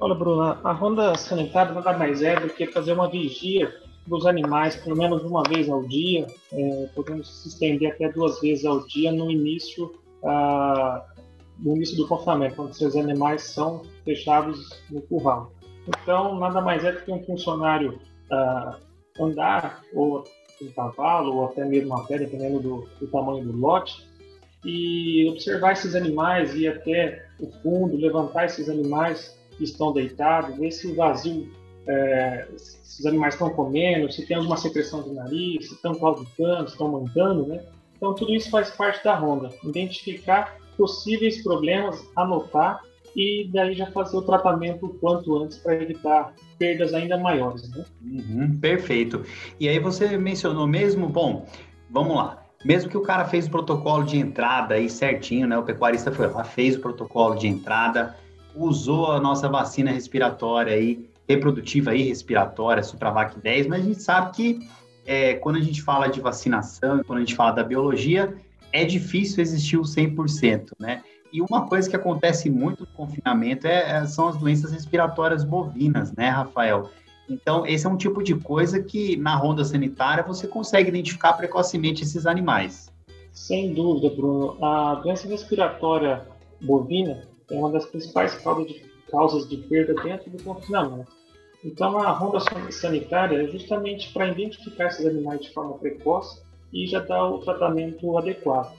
Olha, 0.00 0.14
Bruno, 0.14 0.56
a 0.64 0.72
ronda 0.72 1.14
sanitária 1.14 1.74
nada 1.74 1.92
mais 1.92 2.22
é 2.22 2.40
do 2.40 2.48
que 2.48 2.66
fazer 2.68 2.94
uma 2.94 3.10
vigia 3.10 3.81
dos 4.06 4.26
animais 4.26 4.76
pelo 4.76 4.96
menos 4.96 5.22
uma 5.22 5.42
vez 5.42 5.68
ao 5.68 5.82
dia, 5.84 6.26
é, 6.52 6.88
podemos 6.94 7.42
se 7.42 7.48
estender 7.48 7.92
até 7.92 8.10
duas 8.10 8.40
vezes 8.40 8.64
ao 8.64 8.86
dia 8.86 9.12
no 9.12 9.30
início 9.30 9.92
ah, 10.24 11.04
no 11.58 11.76
início 11.76 11.96
do 11.96 12.06
confinamento, 12.06 12.56
quando 12.56 12.74
seus 12.74 12.96
animais 12.96 13.42
são 13.42 13.82
fechados 14.04 14.82
no 14.90 15.00
curral. 15.02 15.52
Então, 15.86 16.38
nada 16.38 16.60
mais 16.60 16.84
é 16.84 16.92
do 16.92 17.00
que 17.02 17.12
um 17.12 17.22
funcionário 17.24 18.00
uh, 18.30 19.22
andar 19.22 19.82
ou 19.94 20.24
um 20.60 20.70
cavalo 20.72 21.36
ou 21.36 21.44
até 21.46 21.64
mesmo 21.64 21.96
a 21.96 22.04
pé, 22.04 22.18
dependendo 22.18 22.60
do, 22.60 22.88
do, 23.00 23.06
tamanho 23.08 23.44
do 23.44 23.56
lote, 23.56 24.06
e 24.64 25.28
observar 25.28 25.72
esses 25.72 25.94
animais, 25.94 26.54
ir 26.54 26.68
até 26.68 27.26
o 27.40 27.50
fundo, 27.62 27.96
levantar 27.96 28.46
esses 28.46 28.68
animais 28.68 29.36
que 29.56 29.64
estão 29.64 29.92
deitados, 29.92 30.56
ver 30.56 30.70
se 30.70 30.86
o 30.86 30.94
vazio, 30.94 31.50
é, 31.86 32.48
se 32.56 33.00
os 33.00 33.06
animais 33.06 33.34
estão 33.34 33.50
comendo, 33.50 34.10
se 34.12 34.26
tem 34.26 34.36
alguma 34.36 34.56
secreção 34.56 35.02
de 35.02 35.12
nariz, 35.12 35.68
se 35.68 35.74
estão 35.74 35.94
claudicando, 35.94 36.68
se 36.68 36.74
estão 36.74 36.92
mancando, 36.92 37.46
né? 37.46 37.62
Então, 37.96 38.14
tudo 38.14 38.34
isso 38.34 38.50
faz 38.50 38.70
parte 38.70 39.02
da 39.04 39.14
ronda. 39.14 39.50
Identificar 39.64 40.56
possíveis 40.76 41.42
problemas, 41.42 42.02
anotar 42.16 42.80
e 43.14 43.48
daí 43.52 43.74
já 43.74 43.86
fazer 43.86 44.16
o 44.16 44.22
tratamento 44.22 44.86
o 44.86 44.94
quanto 44.94 45.36
antes 45.36 45.58
para 45.58 45.74
evitar 45.74 46.34
perdas 46.58 46.94
ainda 46.94 47.16
maiores. 47.18 47.70
Né? 47.70 47.84
Uhum, 48.02 48.58
perfeito. 48.58 49.24
E 49.60 49.68
aí 49.68 49.78
você 49.78 50.16
mencionou 50.16 50.66
mesmo, 50.66 51.08
bom, 51.08 51.46
vamos 51.90 52.16
lá. 52.16 52.42
Mesmo 52.64 52.88
que 52.88 52.96
o 52.96 53.02
cara 53.02 53.24
fez 53.24 53.46
o 53.46 53.50
protocolo 53.50 54.04
de 54.04 54.16
entrada 54.18 54.74
aí 54.74 54.88
certinho, 54.88 55.48
né? 55.48 55.58
O 55.58 55.64
pecuarista 55.64 56.12
foi 56.12 56.28
lá, 56.28 56.44
fez 56.44 56.76
o 56.76 56.80
protocolo 56.80 57.34
de 57.34 57.48
entrada, 57.48 58.16
usou 58.54 59.10
a 59.12 59.20
nossa 59.20 59.48
vacina 59.48 59.90
respiratória 59.90 60.72
aí, 60.72 61.08
reprodutiva 61.34 61.90
aí, 61.90 62.02
respiratória, 62.02 62.82
Supravac 62.82 63.38
10, 63.40 63.66
mas 63.66 63.80
a 63.80 63.84
gente 63.84 64.02
sabe 64.02 64.32
que 64.34 64.68
é, 65.04 65.34
quando 65.34 65.56
a 65.56 65.60
gente 65.60 65.82
fala 65.82 66.06
de 66.08 66.20
vacinação, 66.20 67.02
quando 67.04 67.18
a 67.18 67.20
gente 67.22 67.34
fala 67.34 67.52
da 67.52 67.64
biologia, 67.64 68.34
é 68.72 68.84
difícil 68.84 69.42
existir 69.42 69.76
o 69.76 69.82
100%, 69.82 70.70
né? 70.78 71.02
E 71.32 71.40
uma 71.40 71.66
coisa 71.66 71.88
que 71.88 71.96
acontece 71.96 72.50
muito 72.50 72.80
no 72.80 72.86
confinamento 72.88 73.66
é, 73.66 73.98
é, 73.98 74.06
são 74.06 74.28
as 74.28 74.36
doenças 74.36 74.70
respiratórias 74.70 75.44
bovinas, 75.44 76.12
né, 76.12 76.28
Rafael? 76.28 76.90
Então, 77.28 77.66
esse 77.66 77.86
é 77.86 77.88
um 77.88 77.96
tipo 77.96 78.22
de 78.22 78.34
coisa 78.34 78.82
que 78.82 79.16
na 79.16 79.34
ronda 79.34 79.64
sanitária 79.64 80.22
você 80.22 80.46
consegue 80.46 80.90
identificar 80.90 81.32
precocemente 81.32 82.02
esses 82.02 82.26
animais. 82.26 82.92
Sem 83.32 83.72
dúvida, 83.72 84.14
Bruno. 84.14 84.62
A 84.62 84.96
doença 84.96 85.26
respiratória 85.26 86.26
bovina 86.60 87.22
é 87.50 87.54
uma 87.54 87.70
das 87.70 87.86
principais 87.86 88.34
causas 88.34 88.66
de, 88.66 88.82
causas 89.10 89.48
de 89.48 89.56
perda 89.56 89.94
dentro 90.02 90.30
do 90.30 90.42
confinamento. 90.42 91.10
Então, 91.64 91.98
a 91.98 92.10
ronda 92.10 92.38
sanitária 92.70 93.42
é 93.42 93.46
justamente 93.46 94.12
para 94.12 94.28
identificar 94.28 94.86
esses 94.86 95.06
animais 95.06 95.40
de 95.40 95.50
forma 95.50 95.78
precoce 95.78 96.42
e 96.72 96.86
já 96.86 97.00
dar 97.00 97.28
o 97.28 97.38
tratamento 97.38 98.18
adequado. 98.18 98.74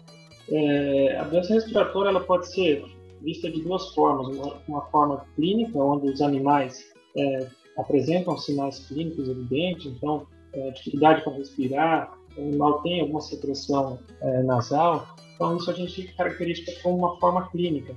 É, 0.50 1.18
a 1.18 1.24
doença 1.24 1.54
respiratória 1.54 2.10
ela 2.10 2.20
pode 2.20 2.52
ser 2.52 2.84
vista 3.22 3.50
de 3.50 3.62
duas 3.62 3.94
formas. 3.94 4.28
Uma, 4.28 4.58
uma 4.68 4.82
forma 4.88 5.26
clínica, 5.36 5.78
onde 5.80 6.10
os 6.10 6.22
animais 6.22 6.84
é, 7.16 7.48
apresentam 7.78 8.38
sinais 8.38 8.86
clínicos 8.88 9.30
evidentes, 9.30 9.86
então, 9.86 10.28
é, 10.52 10.72
dificuldade 10.72 11.24
para 11.24 11.34
respirar, 11.34 12.18
o 12.38 12.42
animal 12.42 12.82
tem 12.82 13.02
alguma 13.02 13.22
secreção 13.22 14.00
é, 14.22 14.44
nasal, 14.44 15.16
então 15.36 15.56
isso 15.56 15.70
a 15.70 15.74
gente 15.74 16.04
caracteriza 16.16 16.64
como 16.82 16.98
uma 16.98 17.20
forma 17.20 17.50
clínica. 17.50 17.96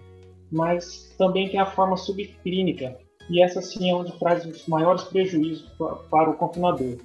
Mas 0.50 1.14
também 1.18 1.48
tem 1.48 1.58
a 1.58 1.66
forma 1.66 1.96
subclínica, 1.96 2.98
e 3.28 3.42
essa 3.42 3.60
sim 3.60 3.90
é 3.90 3.94
onde 3.94 4.12
traz 4.18 4.44
os 4.44 4.66
maiores 4.66 5.04
prejuízos 5.04 5.68
para 6.10 6.30
o 6.30 6.34
confinador. 6.34 6.96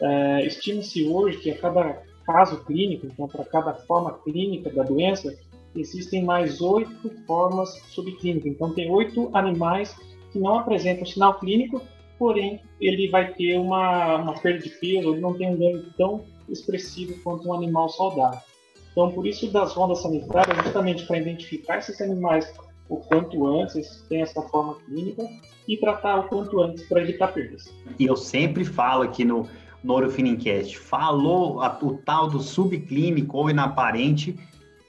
É, 0.00 0.46
Estima-se 0.46 1.06
hoje 1.06 1.38
que 1.38 1.50
a 1.50 1.58
cada 1.58 2.02
caso 2.26 2.64
clínico, 2.64 3.06
então 3.06 3.26
para 3.26 3.44
cada 3.44 3.74
forma 3.74 4.12
clínica 4.24 4.70
da 4.70 4.82
doença, 4.82 5.36
existem 5.74 6.24
mais 6.24 6.60
oito 6.60 7.10
formas 7.26 7.70
subclínicas. 7.88 8.52
Então 8.52 8.74
tem 8.74 8.90
oito 8.90 9.30
animais 9.32 9.94
que 10.32 10.38
não 10.38 10.58
apresentam 10.58 11.06
sinal 11.06 11.38
clínico, 11.38 11.82
porém 12.18 12.60
ele 12.80 13.08
vai 13.08 13.32
ter 13.32 13.58
uma, 13.58 14.16
uma 14.16 14.34
perda 14.34 14.62
de 14.62 14.70
peso, 14.70 15.10
ele 15.10 15.20
não 15.20 15.34
tem 15.34 15.50
um 15.50 15.56
ganho 15.56 15.84
tão 15.96 16.24
expressivo 16.48 17.14
quanto 17.22 17.48
um 17.48 17.54
animal 17.54 17.88
saudável. 17.88 18.40
Então, 18.92 19.10
por 19.12 19.26
isso 19.26 19.50
das 19.50 19.72
rondas 19.72 20.02
sanitárias, 20.02 20.64
justamente 20.64 21.06
para 21.06 21.18
identificar 21.18 21.78
esses 21.78 22.00
animais 22.00 22.52
o 22.88 22.96
quanto 22.96 23.46
antes, 23.46 24.04
têm 24.08 24.20
essa 24.20 24.42
forma 24.42 24.74
clínica, 24.84 25.22
e 25.70 25.76
tratar 25.76 26.16
o 26.16 26.24
quanto 26.24 26.60
antes 26.60 26.82
para 26.88 27.00
evitar 27.00 27.28
perdas. 27.28 27.72
E 27.96 28.04
eu 28.04 28.16
sempre 28.16 28.64
falo 28.64 29.04
aqui 29.04 29.24
no, 29.24 29.48
Orofinincast, 29.86 30.76
falou 30.76 31.62
a, 31.62 31.78
o 31.80 31.96
tal 31.98 32.28
do 32.28 32.40
subclínico 32.40 33.38
ou 33.38 33.48
inaparente, 33.48 34.36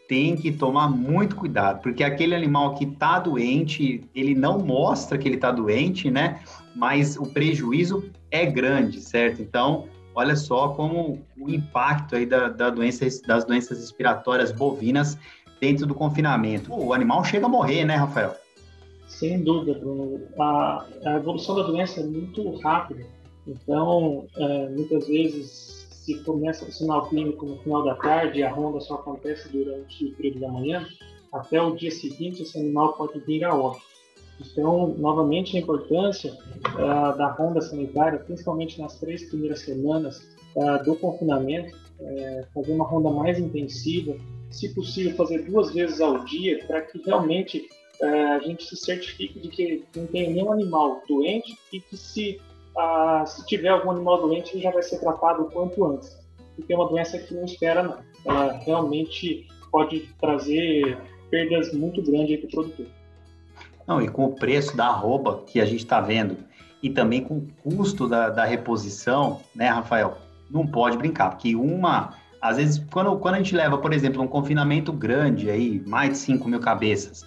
tem 0.10 0.36
que 0.36 0.52
tomar 0.52 0.90
muito 0.90 1.36
cuidado, 1.38 1.82
porque 1.82 2.04
aquele 2.04 2.36
animal 2.36 2.76
que 2.76 2.84
está 2.84 3.20
doente, 3.20 4.04
ele 4.14 4.36
não 4.36 4.60
mostra 4.60 5.18
que 5.18 5.26
ele 5.26 5.36
está 5.36 5.52
doente, 5.52 6.12
né? 6.12 6.42
Mas 6.76 7.16
o 7.16 7.28
prejuízo 7.28 8.12
é 8.30 8.46
grande, 8.46 9.00
certo? 9.00 9.42
Então, 9.42 9.88
olha 10.14 10.36
só 10.36 10.70
como 10.70 11.22
o 11.40 11.50
impacto 11.50 12.16
aí 12.16 12.26
da, 12.26 12.50
da 12.50 12.70
doença, 12.70 13.06
das 13.26 13.46
doenças 13.46 13.78
respiratórias 13.78 14.52
bovinas 14.52 15.18
dentro 15.62 15.86
do 15.86 15.94
confinamento. 15.94 16.74
O 16.74 16.92
animal 16.92 17.24
chega 17.24 17.46
a 17.46 17.50
morrer, 17.50 17.86
né, 17.86 17.96
Rafael? 17.96 18.36
Sem 19.12 19.44
dúvida, 19.44 19.78
Bruno. 19.78 20.22
A, 20.40 20.86
a 21.06 21.16
evolução 21.18 21.56
da 21.56 21.64
doença 21.64 22.00
é 22.00 22.04
muito 22.04 22.56
rápida. 22.58 23.06
Então, 23.46 24.26
é, 24.36 24.70
muitas 24.70 25.08
vezes, 25.08 25.88
se 25.92 26.24
começa 26.24 26.66
o 26.66 26.72
sinal 26.72 27.08
clínico 27.08 27.46
no 27.46 27.58
final 27.60 27.84
da 27.84 27.96
tarde, 27.96 28.42
a 28.42 28.52
ronda 28.52 28.80
só 28.80 28.96
acontece 28.96 29.50
durante 29.50 30.06
o 30.06 30.16
período 30.16 30.40
da 30.40 30.48
manhã, 30.50 30.88
até 31.32 31.62
o 31.62 31.76
dia 31.76 31.92
seguinte 31.92 32.42
esse 32.42 32.58
animal 32.58 32.94
pode 32.94 33.20
vir 33.20 33.44
a 33.44 33.54
óbito. 33.54 33.84
Então, 34.40 34.96
novamente, 34.98 35.56
a 35.56 35.60
importância 35.60 36.34
uh, 36.34 37.18
da 37.18 37.32
ronda 37.32 37.62
sanitária, 37.62 38.18
principalmente 38.20 38.82
nas 38.82 39.00
três 39.00 39.30
primeiras 39.30 39.60
semanas 39.60 40.36
uh, 40.56 40.84
do 40.84 40.96
confinamento, 40.96 41.76
uh, 42.00 42.48
fazer 42.54 42.72
uma 42.72 42.86
ronda 42.86 43.12
mais 43.12 43.38
intensiva, 43.38 44.16
se 44.50 44.74
possível, 44.74 45.16
fazer 45.16 45.44
duas 45.46 45.72
vezes 45.72 46.02
ao 46.02 46.26
dia, 46.26 46.66
para 46.66 46.82
que 46.82 47.00
realmente 47.06 47.68
é, 47.68 47.81
a 48.06 48.40
gente 48.40 48.64
se 48.64 48.76
certifique 48.76 49.40
de 49.40 49.50
que 49.50 49.86
não 49.96 50.08
tem 50.08 50.34
nenhum 50.34 50.52
animal 50.52 51.02
doente 51.08 51.58
e 51.72 51.80
que 51.80 51.96
se, 51.96 52.42
ah, 52.78 53.24
se 53.26 53.46
tiver 53.46 53.70
algum 53.70 53.92
animal 53.92 54.22
doente, 54.22 54.54
ele 54.54 54.64
já 54.64 54.72
vai 54.72 54.84
ser 54.84 55.00
tratado 55.00 55.44
o 55.44 55.52
quanto 55.52 55.86
antes. 55.86 56.18
Porque 56.56 56.74
é 56.74 56.76
uma 56.76 56.88
doença 56.88 57.18
que 57.18 57.34
não 57.34 57.46
espera, 57.46 57.84
não. 57.84 57.98
Ela 58.26 58.54
realmente 58.54 59.48
pode 59.72 60.10
trazer 60.20 60.98
perdas 61.30 61.74
muito 61.74 62.02
grandes 62.02 62.40
para 62.40 62.48
o 62.48 62.52
produtor. 62.52 62.86
Não, 63.88 64.02
e 64.02 64.08
com 64.08 64.26
o 64.26 64.36
preço 64.36 64.76
da 64.76 64.88
arroba 64.88 65.44
que 65.46 65.60
a 65.60 65.66
gente 65.66 65.80
está 65.80 66.00
vendo 66.00 66.38
e 66.84 66.90
também 66.90 67.22
com 67.22 67.38
o 67.38 67.48
custo 67.64 68.08
da, 68.08 68.30
da 68.30 68.46
reposição, 68.46 69.42
né, 69.56 69.68
Rafael? 69.68 70.18
Não 70.50 70.68
pode 70.68 70.98
brincar, 70.98 71.30
porque 71.32 71.56
uma 71.56 72.16
às 72.42 72.58
vezes, 72.58 72.84
quando, 72.92 73.16
quando 73.18 73.36
a 73.36 73.38
gente 73.38 73.56
leva, 73.56 73.78
por 73.78 73.94
exemplo, 73.94 74.22
um 74.22 74.28
confinamento 74.28 74.92
grande 74.92 75.50
aí, 75.52 75.80
mais 75.86 76.10
de 76.10 76.18
5 76.18 76.50
mil 76.50 76.60
cabeças, 76.60 77.24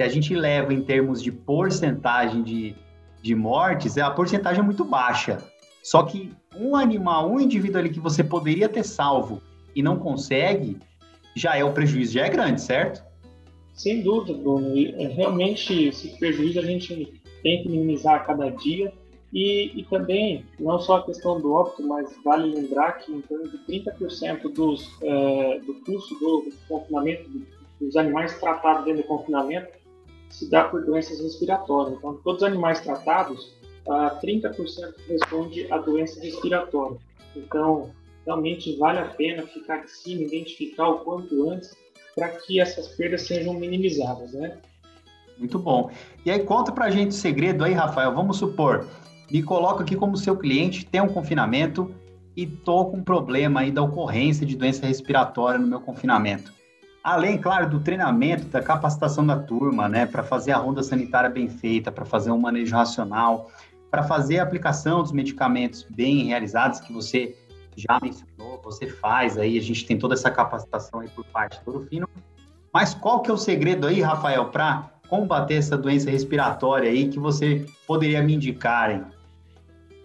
se 0.00 0.04
a 0.04 0.08
gente 0.08 0.34
leva 0.34 0.72
em 0.72 0.80
termos 0.80 1.22
de 1.22 1.30
porcentagem 1.30 2.42
de, 2.42 2.74
de 3.20 3.34
mortes, 3.34 3.98
a 3.98 4.10
porcentagem 4.10 4.60
é 4.60 4.64
muito 4.64 4.82
baixa. 4.82 5.44
Só 5.82 6.04
que 6.04 6.32
um 6.56 6.74
animal, 6.74 7.30
um 7.30 7.38
indivíduo 7.38 7.80
ali 7.80 7.90
que 7.90 8.00
você 8.00 8.24
poderia 8.24 8.66
ter 8.66 8.82
salvo 8.82 9.42
e 9.76 9.82
não 9.82 9.98
consegue, 9.98 10.78
já 11.36 11.54
é 11.54 11.62
o 11.62 11.74
prejuízo, 11.74 12.14
já 12.14 12.24
é 12.24 12.30
grande, 12.30 12.62
certo? 12.62 13.04
Sem 13.74 14.02
dúvida, 14.02 14.32
Bruno. 14.38 14.72
É, 14.74 15.06
realmente, 15.08 15.88
esse 15.88 16.18
prejuízo 16.18 16.60
a 16.60 16.64
gente 16.64 17.20
tem 17.42 17.62
que 17.62 17.68
minimizar 17.68 18.14
a 18.14 18.20
cada 18.20 18.48
dia. 18.48 18.90
E, 19.30 19.80
e, 19.80 19.84
também, 19.84 20.46
não 20.58 20.78
só 20.78 20.96
a 20.96 21.04
questão 21.04 21.38
do 21.38 21.52
óbito, 21.52 21.86
mas 21.86 22.10
vale 22.24 22.54
lembrar 22.54 22.92
que 22.92 23.12
em 23.12 23.20
torno 23.20 23.46
de 23.50 23.58
30% 23.58 24.50
dos, 24.50 24.88
é, 25.02 25.60
do 25.60 25.74
custo 25.84 26.14
do, 26.18 26.50
do 26.50 26.52
confinamento, 26.66 27.28
dos 27.78 27.96
animais 27.96 28.40
tratados 28.40 28.86
dentro 28.86 29.02
do 29.02 29.08
confinamento, 29.08 29.79
se 30.30 30.48
dá 30.48 30.64
por 30.64 30.84
doenças 30.84 31.20
respiratórias. 31.20 31.98
Então, 31.98 32.14
todos 32.24 32.42
os 32.42 32.48
animais 32.48 32.80
tratados, 32.80 33.52
ah, 33.88 34.18
30% 34.22 34.94
responde 35.08 35.70
a 35.70 35.78
doença 35.78 36.20
respiratória. 36.20 36.96
Então, 37.36 37.90
realmente 38.24 38.76
vale 38.76 39.00
a 39.00 39.06
pena 39.06 39.46
ficar 39.46 39.84
de 39.84 39.90
cima, 39.90 40.22
identificar 40.22 40.88
o 40.88 41.00
quanto 41.00 41.50
antes, 41.50 41.76
para 42.14 42.28
que 42.28 42.60
essas 42.60 42.88
perdas 42.88 43.22
sejam 43.22 43.54
minimizadas, 43.54 44.32
né? 44.32 44.58
Muito 45.36 45.58
bom. 45.58 45.90
E 46.24 46.30
aí, 46.30 46.40
conta 46.40 46.70
pra 46.70 46.90
gente 46.90 47.10
o 47.10 47.14
segredo 47.14 47.64
aí, 47.64 47.72
Rafael. 47.72 48.14
Vamos 48.14 48.36
supor, 48.36 48.86
me 49.30 49.42
coloco 49.42 49.82
aqui 49.82 49.96
como 49.96 50.16
seu 50.16 50.36
cliente, 50.36 50.84
tem 50.84 51.00
um 51.00 51.08
confinamento 51.08 51.94
e 52.36 52.46
tô 52.46 52.86
com 52.86 52.98
um 52.98 53.02
problema 53.02 53.60
aí 53.60 53.70
da 53.70 53.82
ocorrência 53.82 54.46
de 54.46 54.56
doença 54.56 54.86
respiratória 54.86 55.58
no 55.58 55.66
meu 55.66 55.80
confinamento. 55.80 56.59
Além, 57.02 57.38
claro, 57.38 57.68
do 57.68 57.80
treinamento, 57.80 58.46
da 58.46 58.60
capacitação 58.60 59.26
da 59.26 59.36
turma, 59.36 59.88
né, 59.88 60.04
para 60.04 60.22
fazer 60.22 60.52
a 60.52 60.58
ronda 60.58 60.82
sanitária 60.82 61.30
bem 61.30 61.48
feita, 61.48 61.90
para 61.90 62.04
fazer 62.04 62.30
um 62.30 62.38
manejo 62.38 62.76
racional, 62.76 63.50
para 63.90 64.02
fazer 64.02 64.38
a 64.38 64.42
aplicação 64.42 65.02
dos 65.02 65.10
medicamentos 65.10 65.86
bem 65.88 66.24
realizados 66.24 66.78
que 66.80 66.92
você 66.92 67.34
já 67.74 67.98
mencionou, 68.02 68.60
você 68.62 68.86
faz 68.86 69.38
aí, 69.38 69.56
a 69.56 69.62
gente 69.62 69.86
tem 69.86 69.98
toda 69.98 70.14
essa 70.14 70.30
capacitação 70.30 71.00
aí 71.00 71.08
por 71.08 71.24
parte 71.26 71.62
do 71.64 71.70
Urufino. 71.70 72.08
Mas 72.72 72.94
qual 72.94 73.20
que 73.20 73.30
é 73.30 73.34
o 73.34 73.38
segredo 73.38 73.86
aí, 73.86 74.00
Rafael, 74.00 74.46
para 74.46 74.90
combater 75.08 75.54
essa 75.54 75.76
doença 75.76 76.10
respiratória 76.10 76.88
aí 76.88 77.08
que 77.08 77.18
você 77.18 77.66
poderia 77.86 78.22
me 78.22 78.34
indicar, 78.34 78.92
hein? 78.92 79.04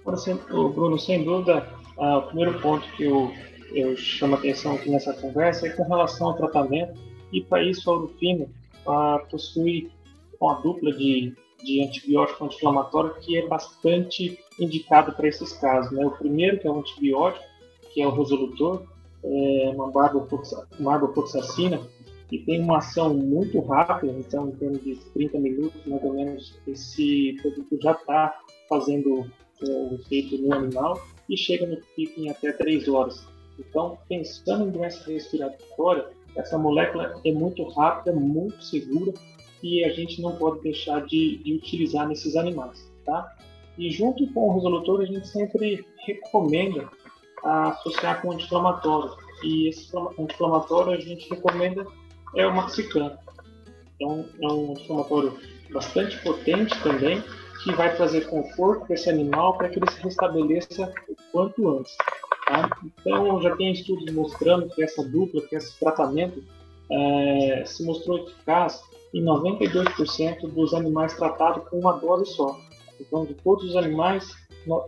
Bruno, 0.04 0.98
sem 0.98 1.24
dúvida, 1.24 1.68
ah, 2.00 2.18
o 2.18 2.22
primeiro 2.24 2.60
ponto 2.60 2.88
que 2.96 3.04
eu, 3.04 3.32
eu 3.74 3.95
chamo 3.95 4.36
atenção 4.36 4.75
aqui 4.75 4.89
nessa 4.89 5.13
conversa 5.13 5.67
é 5.67 5.72
com 5.72 5.84
relação 5.84 6.27
ao 6.27 6.38
tratamento, 6.38 7.00
e 7.31 7.41
para 7.41 7.63
isso 7.63 7.89
a 7.89 7.95
Urufino 7.95 8.50
ah, 8.88 9.19
possui 9.29 9.91
uma 10.39 10.55
dupla 10.55 10.91
de, 10.91 11.34
de 11.63 11.84
antibiótico 11.84 12.45
anti-inflamatório 12.45 13.15
que 13.19 13.38
é 13.38 13.48
bastante 13.48 14.39
indicado 14.60 15.13
para 15.13 15.27
esses 15.27 15.53
casos. 15.53 15.91
Né? 15.91 16.05
O 16.05 16.12
primeiro, 16.12 16.60
que 16.60 16.67
é 16.67 16.72
o 16.72 16.79
antibiótico, 16.79 17.43
que 17.93 18.01
é 18.01 18.07
o 18.07 18.12
resolutor, 18.12 18.84
é 19.24 19.72
uma 19.74 19.89
barbopoxacina, 19.91 21.81
que 22.29 22.39
tem 22.39 22.62
uma 22.62 22.77
ação 22.77 23.13
muito 23.13 23.60
rápida, 23.62 24.13
então 24.13 24.50
em 24.50 24.51
termos 24.51 24.84
de 24.84 24.95
30 25.13 25.39
minutos, 25.39 25.86
mais 25.86 26.03
ou 26.03 26.13
menos, 26.13 26.60
esse 26.67 27.38
produto 27.41 27.79
já 27.81 27.91
está 27.91 28.39
fazendo 28.67 29.25
é, 29.62 29.98
feito 30.07 30.38
no 30.38 30.53
animal 30.53 31.00
e 31.29 31.38
chega 31.38 31.65
no 31.65 31.77
pico 31.95 32.19
em 32.19 32.29
até 32.29 32.51
3 32.51 32.88
horas. 32.88 33.35
Então, 33.60 33.98
pensando 34.08 34.68
em 34.68 34.72
doença 34.72 35.10
respiratória, 35.10 36.10
essa 36.36 36.58
molécula 36.58 37.20
é 37.24 37.32
muito 37.32 37.64
rápida, 37.70 38.14
muito 38.14 38.62
segura 38.64 39.14
e 39.64 39.84
a 39.84 39.90
gente 39.90 40.22
não 40.22 40.36
pode 40.36 40.62
deixar 40.62 41.06
de, 41.06 41.38
de 41.38 41.54
utilizar 41.54 42.08
nesses 42.08 42.36
animais, 42.36 42.92
tá? 43.06 43.36
E 43.78 43.90
junto 43.90 44.26
com 44.34 44.50
o 44.50 44.54
resolutor, 44.56 45.02
a 45.02 45.06
gente 45.06 45.28
sempre 45.28 45.86
recomenda 46.06 46.90
associar 47.44 48.22
com 48.22 48.32
anti-inflamatório. 48.32 49.16
E 49.44 49.70
esse 49.70 49.92
anti-inflamatório 49.98 50.94
a 50.94 51.00
gente 51.00 51.30
recomenda 51.30 51.86
é 52.36 52.46
o 52.46 52.54
Maxicam. 52.54 53.18
Então, 53.96 54.26
é 54.42 54.48
um 54.48 54.72
anti-inflamatório 54.72 55.38
bastante 55.72 56.18
potente 56.22 56.78
também 56.84 57.24
que 57.64 57.74
vai 57.74 57.96
trazer 57.96 58.28
conforto 58.28 58.86
para 58.86 58.96
esse 58.96 59.10
animal 59.10 59.58
para 59.58 59.70
que 59.70 59.80
ele 59.80 59.90
se 59.90 60.02
restabeleça 60.02 60.94
o 61.10 61.16
quanto 61.32 61.70
antes. 61.70 61.98
Tá? 62.46 62.70
Então, 62.84 63.42
já 63.42 63.56
tem 63.56 63.72
estudos 63.72 64.14
mostrando 64.14 64.70
que 64.70 64.84
essa 64.84 65.04
dupla, 65.04 65.42
que 65.42 65.56
esse 65.56 65.78
tratamento 65.80 66.44
é, 66.92 67.64
se 67.66 67.84
mostrou 67.84 68.20
eficaz 68.20 68.82
em 69.14 69.24
92% 69.24 70.48
dos 70.50 70.74
animais 70.74 71.16
tratados 71.16 71.68
com 71.70 71.80
uma 71.80 71.94
dose 71.94 72.32
só. 72.34 72.60
Então, 73.00 73.25
de 73.25 73.34
todos 73.36 73.66
os 73.66 73.75
animais 73.75 74.30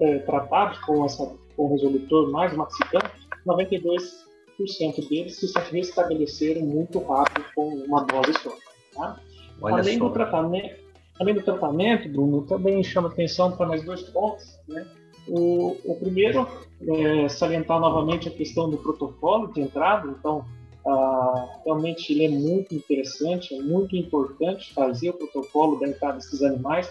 é, 0.02 0.20
tratados 0.20 0.78
com, 0.80 1.04
essa, 1.06 1.26
com 1.56 1.66
o 1.66 1.72
resolutor 1.72 2.32
mais 2.32 2.56
maxicam, 2.56 3.02
92% 3.46 5.10
deles 5.10 5.40
se 5.40 5.52
restabeleceram 5.72 6.62
muito 6.62 7.00
rápido 7.00 7.46
com 7.56 7.70
uma 7.70 8.04
dose 8.04 8.34
só. 8.44 8.54
Tá? 8.94 9.20
Além 9.64 9.98
só. 9.98 10.08
do 10.08 10.14
tratamento, 10.14 10.88
Além 11.20 11.34
do 11.34 11.42
tratamento, 11.42 12.10
Bruno, 12.10 12.44
também 12.44 12.84
chama 12.84 13.10
atenção 13.10 13.52
para 13.52 13.66
mais 13.66 13.84
dois 13.84 14.04
pontos. 14.04 14.60
Né? 14.68 14.86
O, 15.28 15.78
o 15.84 15.96
primeiro 15.96 16.48
é 16.82 17.30
salientar 17.30 17.80
novamente 17.80 18.28
a 18.28 18.32
questão 18.32 18.70
do 18.70 18.78
protocolo 18.78 19.52
de 19.54 19.62
entrada. 19.62 20.08
Então, 20.08 20.46
ah, 20.86 21.60
realmente 21.66 22.14
ele 22.14 22.26
é 22.26 22.30
muito 22.30 22.74
interessante, 22.74 23.54
é 23.54 23.62
muito 23.62 23.96
importante 23.96 24.74
fazer 24.74 25.10
o 25.10 25.14
protocolo 25.14 25.80
da 25.80 25.88
entrada 25.88 26.18
desses 26.18 26.42
animais 26.42 26.90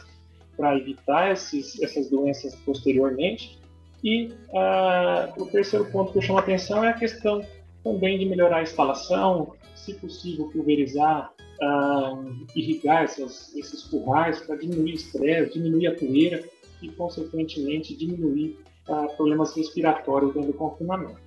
para 0.56 0.76
evitar 0.76 1.32
esses, 1.32 1.80
essas 1.82 2.10
doenças 2.10 2.54
posteriormente. 2.56 3.58
E 4.04 4.32
ah, 4.54 5.32
o 5.36 5.46
terceiro 5.46 5.86
ponto 5.86 6.12
que 6.12 6.18
eu 6.18 6.22
chamo 6.22 6.38
a 6.38 6.42
atenção 6.42 6.84
é 6.84 6.90
a 6.90 6.94
questão 6.94 7.44
também 7.82 8.18
de 8.18 8.26
melhorar 8.26 8.58
a 8.58 8.62
instalação, 8.62 9.52
se 9.74 9.94
possível 9.94 10.48
pulverizar 10.48 11.32
uh, 11.60 12.46
irrigar 12.54 13.04
essas, 13.04 13.54
esses 13.54 13.82
currais 13.84 14.40
para 14.40 14.56
diminuir 14.56 14.92
o 14.92 14.94
estresse, 14.94 15.52
diminuir 15.52 15.86
a 15.88 15.94
poeira 15.94 16.44
e, 16.86 16.92
consequentemente, 16.92 17.96
diminuir 17.96 18.58
uh, 18.88 19.08
problemas 19.16 19.54
respiratórios 19.54 20.32
dentro 20.32 20.52
do 20.52 20.58
confinamento. 20.58 21.20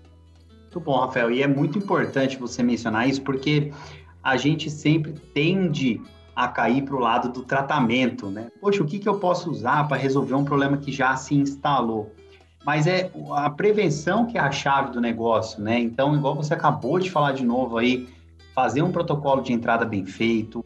Muito 0.63 0.79
bom, 0.79 0.99
Rafael. 0.99 1.31
E 1.31 1.41
é 1.41 1.47
muito 1.47 1.77
importante 1.77 2.37
você 2.37 2.61
mencionar 2.61 3.07
isso, 3.09 3.21
porque 3.21 3.71
a 4.23 4.37
gente 4.37 4.69
sempre 4.69 5.13
tende 5.33 6.01
a 6.35 6.47
cair 6.47 6.83
para 6.83 6.95
o 6.95 6.99
lado 6.99 7.29
do 7.29 7.43
tratamento, 7.43 8.29
né? 8.29 8.49
Poxa, 8.61 8.81
o 8.81 8.85
que, 8.85 8.99
que 8.99 9.09
eu 9.09 9.19
posso 9.19 9.51
usar 9.51 9.87
para 9.87 9.97
resolver 9.97 10.35
um 10.35 10.45
problema 10.45 10.77
que 10.77 10.91
já 10.91 11.15
se 11.15 11.35
instalou? 11.35 12.13
Mas 12.65 12.87
é 12.87 13.11
a 13.31 13.49
prevenção 13.49 14.25
que 14.25 14.37
é 14.37 14.41
a 14.41 14.51
chave 14.51 14.91
do 14.91 15.01
negócio, 15.01 15.61
né? 15.61 15.79
Então, 15.79 16.15
igual 16.15 16.35
você 16.35 16.53
acabou 16.53 16.99
de 16.99 17.09
falar 17.09 17.33
de 17.33 17.43
novo 17.43 17.77
aí, 17.77 18.07
fazer 18.53 18.81
um 18.81 18.91
protocolo 18.91 19.41
de 19.41 19.51
entrada 19.51 19.85
bem 19.85 20.05
feito, 20.05 20.63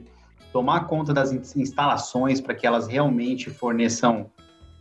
tomar 0.51 0.81
conta 0.81 1.13
das 1.13 1.31
instalações 1.55 2.39
para 2.39 2.53
que 2.53 2.67
elas 2.67 2.88
realmente 2.88 3.50
forneçam 3.50 4.29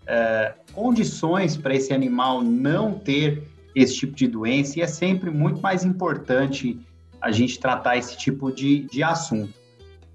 é, 0.06 0.54
condições 0.72 1.56
para 1.56 1.74
esse 1.74 1.92
animal 1.92 2.42
não 2.42 2.98
ter 2.98 3.46
esse 3.74 3.96
tipo 3.96 4.14
de 4.14 4.26
doença, 4.26 4.78
e 4.78 4.82
é 4.82 4.86
sempre 4.86 5.30
muito 5.30 5.60
mais 5.60 5.84
importante 5.84 6.78
a 7.20 7.30
gente 7.30 7.58
tratar 7.58 7.96
esse 7.96 8.16
tipo 8.16 8.52
de, 8.52 8.80
de 8.84 9.02
assunto. 9.02 9.54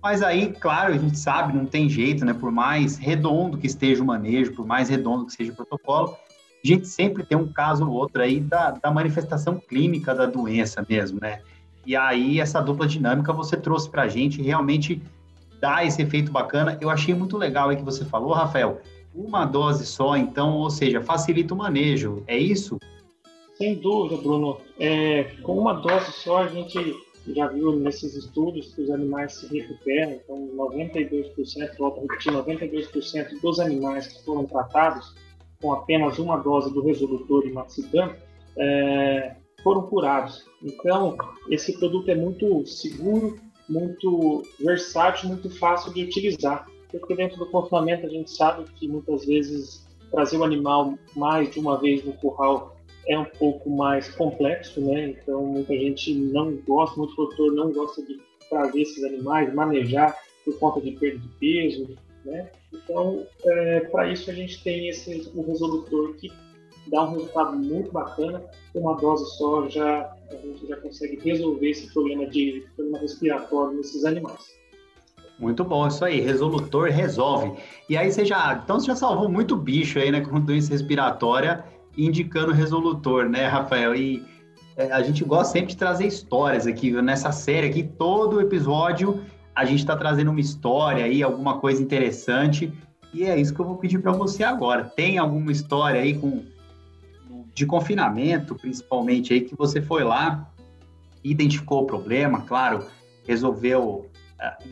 Mas 0.01 0.21
aí, 0.21 0.53
claro, 0.53 0.93
a 0.93 0.97
gente 0.97 1.17
sabe, 1.17 1.57
não 1.57 1.65
tem 1.65 1.89
jeito, 1.89 2.23
né? 2.23 2.33
Por 2.33 2.51
mais 2.51 2.97
redondo 2.97 3.57
que 3.57 3.65
esteja 3.65 4.03
o 4.03 4.05
manejo, 4.05 4.53
por 4.53 4.65
mais 4.65 4.89
redondo 4.89 5.25
que 5.25 5.33
seja 5.33 5.51
o 5.51 5.55
protocolo, 5.55 6.15
a 6.63 6.67
gente 6.67 6.87
sempre 6.87 7.23
tem 7.23 7.37
um 7.37 7.51
caso 7.51 7.87
ou 7.87 7.93
outro 7.93 8.21
aí 8.21 8.39
da, 8.39 8.71
da 8.71 8.91
manifestação 8.91 9.57
clínica 9.57 10.13
da 10.13 10.25
doença 10.25 10.85
mesmo, 10.87 11.19
né? 11.19 11.39
E 11.85 11.95
aí, 11.95 12.39
essa 12.39 12.61
dupla 12.61 12.85
dinâmica 12.85 13.31
você 13.31 13.55
trouxe 13.57 13.89
para 13.89 14.03
a 14.03 14.07
gente 14.07 14.41
realmente 14.41 15.01
dá 15.59 15.83
esse 15.83 16.01
efeito 16.01 16.31
bacana. 16.31 16.77
Eu 16.79 16.89
achei 16.89 17.13
muito 17.15 17.37
legal 17.37 17.69
aí 17.69 17.77
que 17.77 17.83
você 17.83 18.05
falou, 18.05 18.33
Rafael, 18.33 18.81
uma 19.17 19.45
dose 19.45 19.85
só, 19.85 20.15
então, 20.15 20.57
ou 20.57 20.69
seja, 20.69 21.01
facilita 21.01 21.53
o 21.53 21.57
manejo, 21.57 22.23
é 22.27 22.37
isso? 22.37 22.77
Sem 23.55 23.75
dúvida, 23.75 24.21
Bruno. 24.21 24.59
É, 24.79 25.23
com 25.41 25.57
uma 25.57 25.73
dose 25.73 26.11
só, 26.11 26.43
a 26.43 26.47
gente 26.47 26.95
já 27.27 27.47
viu 27.47 27.75
nesses 27.75 28.15
estudos 28.15 28.73
que 28.73 28.81
os 28.83 28.91
animais 28.91 29.33
se 29.33 29.47
recuperam, 29.47 30.11
então 30.11 30.49
92%, 30.55 31.77
volto 31.77 31.97
a 31.97 32.01
repetir, 32.01 32.31
92% 32.31 33.41
dos 33.41 33.59
animais 33.59 34.07
que 34.07 34.23
foram 34.23 34.45
tratados 34.45 35.15
com 35.59 35.73
apenas 35.73 36.19
uma 36.19 36.37
dose 36.37 36.71
do 36.71 36.83
resolutor 36.83 37.43
e 37.47 37.53
é, 38.57 39.35
foram 39.63 39.81
curados. 39.83 40.45
Então, 40.63 41.17
esse 41.49 41.77
produto 41.79 42.09
é 42.09 42.15
muito 42.15 42.65
seguro, 42.67 43.39
muito 43.67 44.43
versátil, 44.59 45.29
muito 45.29 45.49
fácil 45.49 45.93
de 45.93 46.03
utilizar. 46.03 46.67
Porque 46.91 47.15
dentro 47.15 47.37
do 47.37 47.45
confinamento 47.47 48.05
a 48.05 48.09
gente 48.09 48.31
sabe 48.31 48.65
que 48.75 48.87
muitas 48.87 49.25
vezes 49.25 49.85
trazer 50.11 50.37
o 50.37 50.43
animal 50.43 50.97
mais 51.15 51.51
de 51.51 51.59
uma 51.59 51.77
vez 51.77 52.03
no 52.03 52.13
curral 52.13 52.77
é 53.07 53.17
um 53.17 53.25
pouco 53.25 53.69
mais 53.69 54.09
complexo, 54.09 54.81
né? 54.81 55.09
Então 55.09 55.45
muita 55.45 55.73
gente 55.73 56.13
não 56.13 56.55
gosta, 56.67 56.97
muito 56.97 57.15
produtor 57.15 57.53
não 57.53 57.71
gosta 57.71 58.01
de 58.03 58.19
trazer 58.49 58.81
esses 58.81 59.03
animais, 59.03 59.53
manejar 59.53 60.15
por 60.43 60.57
conta 60.59 60.81
de 60.81 60.91
perda 60.91 61.19
de 61.19 61.27
peso, 61.39 61.97
né? 62.25 62.49
Então 62.73 63.25
é, 63.45 63.81
para 63.81 64.11
isso 64.11 64.29
a 64.29 64.33
gente 64.33 64.61
tem 64.63 64.89
esse 64.89 65.29
o 65.33 65.41
resolutor 65.41 66.13
que 66.15 66.31
dá 66.87 67.03
um 67.03 67.13
resultado 67.13 67.57
muito 67.57 67.91
bacana. 67.91 68.43
Com 68.73 68.79
uma 68.79 68.95
dose 68.97 69.37
só 69.37 69.67
já 69.69 70.13
a 70.29 70.35
gente 70.35 70.67
já 70.67 70.75
consegue 70.77 71.19
resolver 71.23 71.69
esse 71.69 71.91
problema 71.93 72.25
de 72.27 72.65
problema 72.75 72.99
respiratório 72.99 73.77
nesses 73.77 74.03
animais. 74.03 74.56
Muito 75.39 75.63
bom, 75.63 75.87
isso 75.87 76.03
aí, 76.03 76.19
resolutor 76.19 76.89
resolve. 76.89 77.53
E 77.87 77.95
aí 77.95 78.11
você 78.11 78.25
já, 78.25 78.59
então 78.63 78.79
você 78.79 78.87
já 78.87 78.95
salvou 78.95 79.29
muito 79.29 79.55
bicho 79.55 79.99
aí, 79.99 80.11
né, 80.11 80.21
com 80.21 80.39
doença 80.39 80.71
respiratória 80.71 81.63
indicando 81.95 82.51
resolutor, 82.51 83.29
né, 83.29 83.47
Rafael? 83.47 83.95
E 83.95 84.25
é, 84.75 84.91
a 84.91 85.01
gente 85.01 85.23
gosta 85.23 85.53
sempre 85.53 85.69
de 85.69 85.77
trazer 85.77 86.07
histórias 86.07 86.65
aqui, 86.65 86.91
nessa 87.01 87.31
série 87.31 87.67
aqui, 87.67 87.83
todo 87.83 88.41
episódio 88.41 89.23
a 89.57 89.65
gente 89.65 89.79
está 89.79 89.97
trazendo 89.97 90.29
uma 90.29 90.39
história 90.39 91.03
aí, 91.03 91.23
alguma 91.23 91.57
coisa 91.57 91.81
interessante, 91.81 92.71
e 93.11 93.23
é 93.23 93.35
isso 93.39 93.55
que 93.55 93.59
eu 93.59 93.65
vou 93.65 93.77
pedir 93.77 93.99
para 93.99 94.11
você 94.11 94.43
agora. 94.43 94.83
Tem 94.83 95.17
alguma 95.17 95.51
história 95.51 95.99
aí 95.99 96.15
com 96.15 96.45
de 97.55 97.65
confinamento, 97.65 98.53
principalmente 98.53 99.33
aí 99.33 99.41
que 99.41 99.55
você 99.55 99.81
foi 99.81 100.03
lá, 100.03 100.47
identificou 101.23 101.81
o 101.81 101.85
problema, 101.87 102.41
claro, 102.41 102.85
resolveu, 103.27 104.05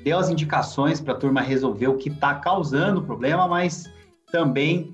deu 0.04 0.18
as 0.18 0.30
indicações 0.30 1.02
para 1.02 1.14
a 1.14 1.18
turma 1.18 1.42
resolver 1.42 1.88
o 1.88 1.98
que 1.98 2.10
está 2.10 2.36
causando 2.36 3.02
o 3.02 3.04
problema, 3.04 3.48
mas 3.48 3.92
também 4.32 4.94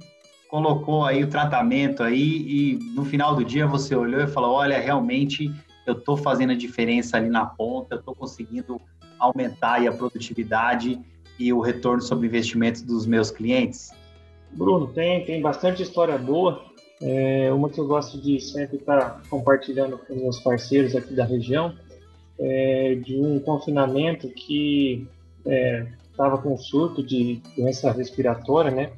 colocou 0.50 1.06
aí 1.06 1.24
o 1.24 1.28
tratamento 1.28 2.04
aí 2.04 2.20
e 2.20 2.80
no 2.94 3.06
final 3.06 3.36
do 3.36 3.44
dia 3.44 3.66
você 3.66 3.96
olhou 3.96 4.22
e 4.22 4.28
falou, 4.28 4.52
olha, 4.52 4.78
realmente 4.80 5.52
eu 5.86 5.94
estou 5.94 6.18
fazendo 6.18 6.52
a 6.52 6.56
diferença 6.56 7.18
ali 7.18 7.30
na 7.30 7.46
ponta, 7.46 7.96
eu 7.96 8.00
estou 8.00 8.14
conseguindo 8.14 8.80
aumentar 9.18 9.86
a 9.88 9.92
produtividade 9.92 11.00
e 11.40 11.54
o 11.54 11.60
retorno 11.60 12.02
sobre 12.02 12.28
investimentos 12.28 12.82
dos 12.82 13.06
meus 13.06 13.32
clientes? 13.32 13.92
Bruno, 14.52 14.88
tem, 14.88 15.24
tem 15.26 15.42
bastante 15.42 15.82
história 15.82 16.18
boa. 16.18 16.64
É, 17.02 17.52
uma 17.52 17.70
que 17.70 17.80
eu 17.80 17.88
gosto 17.88 18.22
de 18.22 18.40
sempre 18.40 18.78
estar 18.78 19.22
compartilhando 19.30 19.98
com 19.98 20.14
os 20.14 20.22
meus 20.22 20.40
parceiros 20.40 20.96
aqui 20.96 21.16
da 21.16 21.26
região 21.26 21.74
é 22.40 22.96
de 22.96 23.18
um 23.18 23.40
confinamento 23.40 24.30
que 24.30 25.08
estava 26.12 26.38
é, 26.38 26.42
com 26.42 26.58
surto 26.58 27.04
de 27.04 27.42
doença 27.56 27.92
respiratória, 27.92 28.72
né? 28.72 28.92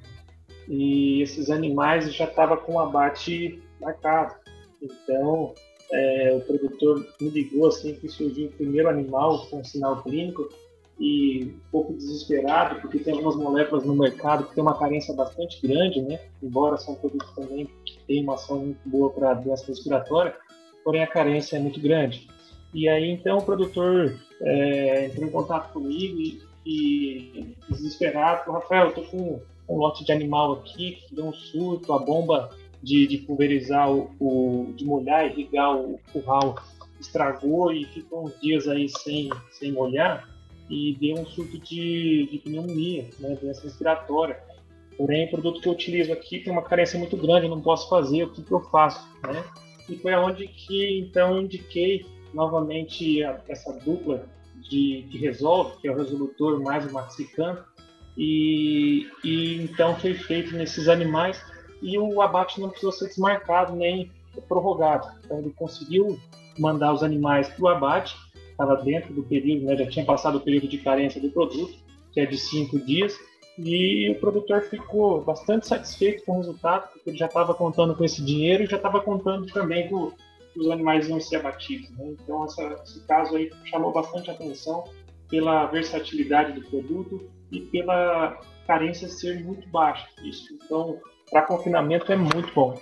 e 0.67 1.21
esses 1.21 1.49
animais 1.49 2.13
já 2.13 2.25
estavam 2.25 2.57
com 2.57 2.79
abate 2.79 3.61
marcado. 3.81 4.35
Então, 4.81 5.53
é, 5.91 6.33
o 6.35 6.41
produtor 6.41 7.05
me 7.19 7.29
ligou 7.29 7.67
assim 7.67 7.95
que 7.95 8.07
surgiu 8.07 8.47
o 8.47 8.51
primeiro 8.51 8.89
animal 8.89 9.45
com 9.47 9.63
sinal 9.63 10.01
clínico 10.01 10.49
e 10.99 11.45
um 11.45 11.71
pouco 11.71 11.93
desesperado, 11.93 12.79
porque 12.81 12.99
tem 12.99 13.13
algumas 13.13 13.35
moléculas 13.35 13.83
no 13.83 13.95
mercado 13.95 14.45
que 14.45 14.55
tem 14.55 14.61
uma 14.61 14.77
carência 14.77 15.13
bastante 15.13 15.65
grande, 15.65 16.01
né? 16.01 16.19
Embora 16.41 16.77
são 16.77 16.95
produtos 16.95 17.29
também 17.33 17.67
que 17.85 17.97
têm 18.05 18.23
uma 18.23 18.35
ação 18.35 18.59
muito 18.59 18.87
boa 18.87 19.09
para 19.09 19.33
doença 19.33 19.65
respiratória, 19.67 20.35
porém 20.83 21.01
a 21.01 21.07
carência 21.07 21.57
é 21.57 21.59
muito 21.59 21.79
grande. 21.81 22.27
E 22.73 22.89
aí 22.89 23.09
então 23.09 23.37
o 23.37 23.45
produtor 23.45 24.19
é, 24.41 25.05
entrou 25.05 25.27
em 25.27 25.31
contato 25.31 25.71
comigo 25.71 26.19
e, 26.19 26.41
e 26.65 27.55
desesperado, 27.69 28.51
Rafael, 28.51 28.87
eu 28.87 28.93
tô 28.93 29.01
com 29.03 29.41
um 29.69 29.77
lote 29.77 30.03
de 30.03 30.11
animal 30.11 30.53
aqui 30.53 30.99
que 31.07 31.15
deu 31.15 31.25
um 31.25 31.33
surto, 31.33 31.93
a 31.93 31.99
bomba 31.99 32.49
de, 32.81 33.07
de 33.07 33.17
pulverizar 33.19 33.91
o, 33.91 34.11
o, 34.19 34.73
de 34.75 34.85
molhar 34.85 35.25
e 35.25 35.31
irrigar 35.31 35.75
o 35.75 35.99
curral 36.11 36.55
estragou 36.99 37.71
e 37.71 37.85
ficou 37.85 38.25
uns 38.25 38.39
dias 38.41 38.67
aí 38.67 38.89
sem, 38.89 39.29
sem 39.51 39.71
molhar 39.71 40.27
e 40.69 40.95
deu 40.99 41.21
um 41.21 41.25
surto 41.25 41.57
de, 41.59 42.27
de 42.31 42.37
pneumonia, 42.39 43.07
né, 43.19 43.37
doença 43.41 43.63
respiratória. 43.63 44.39
Porém, 44.97 45.25
o 45.25 45.31
produto 45.31 45.61
que 45.61 45.67
eu 45.67 45.73
utilizo 45.73 46.13
aqui 46.13 46.39
tem 46.39 46.53
uma 46.53 46.61
carência 46.61 46.97
muito 46.97 47.17
grande, 47.17 47.45
eu 47.45 47.49
não 47.49 47.61
posso 47.61 47.89
fazer, 47.89 48.23
o 48.23 48.29
que, 48.29 48.41
que 48.41 48.51
eu 48.51 48.61
faço? 48.61 49.07
Né? 49.23 49.43
E 49.89 49.97
foi 49.97 50.13
aonde 50.13 50.47
que 50.47 50.99
então 50.99 51.41
indiquei 51.41 52.05
novamente 52.33 53.21
essa 53.47 53.73
dupla 53.79 54.25
de, 54.69 55.07
que 55.11 55.17
resolve, 55.17 55.77
que 55.81 55.87
é 55.87 55.91
o 55.91 55.97
resolutor 55.97 56.61
mais 56.61 56.85
o 56.85 56.93
maxicam, 56.93 57.57
e, 58.17 59.07
e 59.23 59.61
então 59.63 59.95
foi 59.95 60.13
feito 60.13 60.55
nesses 60.55 60.87
animais 60.87 61.43
e 61.81 61.97
o 61.97 62.21
abate 62.21 62.61
não 62.61 62.69
precisou 62.69 62.91
ser 62.91 63.07
desmarcado 63.07 63.75
nem 63.75 64.11
prorrogado. 64.47 65.07
Então 65.23 65.39
ele 65.39 65.51
conseguiu 65.51 66.19
mandar 66.57 66.93
os 66.93 67.03
animais 67.03 67.49
para 67.49 67.63
o 67.63 67.67
abate, 67.67 68.15
estava 68.51 68.75
dentro 68.77 69.13
do 69.13 69.23
período, 69.23 69.65
né, 69.65 69.75
já 69.75 69.87
tinha 69.87 70.05
passado 70.05 70.37
o 70.37 70.41
período 70.41 70.67
de 70.67 70.77
carência 70.77 71.19
do 71.19 71.29
produto, 71.29 71.73
que 72.11 72.19
é 72.19 72.25
de 72.25 72.37
cinco 72.37 72.79
dias, 72.79 73.17
e 73.57 74.09
o 74.11 74.19
produtor 74.19 74.61
ficou 74.61 75.21
bastante 75.21 75.67
satisfeito 75.67 76.23
com 76.25 76.33
o 76.33 76.37
resultado, 76.37 76.89
porque 76.91 77.09
ele 77.09 77.17
já 77.17 77.27
estava 77.27 77.53
contando 77.53 77.95
com 77.95 78.03
esse 78.03 78.23
dinheiro 78.23 78.63
e 78.63 78.67
já 78.67 78.77
estava 78.77 78.99
contando 79.01 79.45
também 79.47 79.87
que 79.87 79.93
os 80.55 80.69
animais 80.69 81.07
iam 81.07 81.19
ser 81.19 81.37
abatidos. 81.37 81.89
Né? 81.91 82.15
Então 82.21 82.43
essa, 82.45 82.81
esse 82.83 83.05
caso 83.07 83.35
aí 83.35 83.51
chamou 83.65 83.91
bastante 83.91 84.29
atenção 84.29 84.83
pela 85.29 85.65
versatilidade 85.65 86.53
do 86.53 86.61
produto 86.69 87.29
e 87.51 87.61
pela 87.61 88.39
carência 88.67 89.07
ser 89.07 89.43
muito 89.43 89.67
baixa. 89.69 90.07
Isso, 90.23 90.53
então, 90.53 90.97
para 91.29 91.41
confinamento 91.43 92.11
é 92.11 92.15
muito 92.15 92.53
bom. 92.53 92.79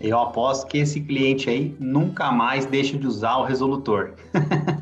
Eu 0.00 0.18
aposto 0.18 0.66
que 0.66 0.78
esse 0.78 1.00
cliente 1.00 1.50
aí 1.50 1.76
nunca 1.78 2.32
mais 2.32 2.64
deixa 2.64 2.96
de 2.96 3.06
usar 3.06 3.36
o 3.36 3.44
resolutor. 3.44 4.14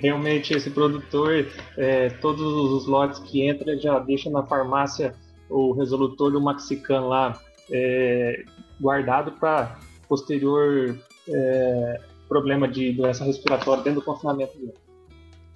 Realmente, 0.00 0.52
esse 0.52 0.70
produtor, 0.70 1.46
é, 1.78 2.08
todos 2.08 2.42
os 2.42 2.86
lotes 2.86 3.20
que 3.20 3.46
entra, 3.46 3.78
já 3.78 4.00
deixa 4.00 4.28
na 4.28 4.42
farmácia 4.44 5.14
o 5.48 5.72
resolutor 5.72 6.32
do 6.32 6.40
Maxicam 6.40 7.06
lá 7.06 7.40
é, 7.70 8.44
guardado 8.80 9.32
para 9.32 9.78
posterior 10.12 10.94
é, 11.26 12.00
problema 12.28 12.68
de 12.68 12.92
doença 12.92 13.24
respiratória 13.24 13.82
dentro 13.82 14.00
do 14.00 14.04
confinamento 14.04 14.58
dele. 14.58 14.74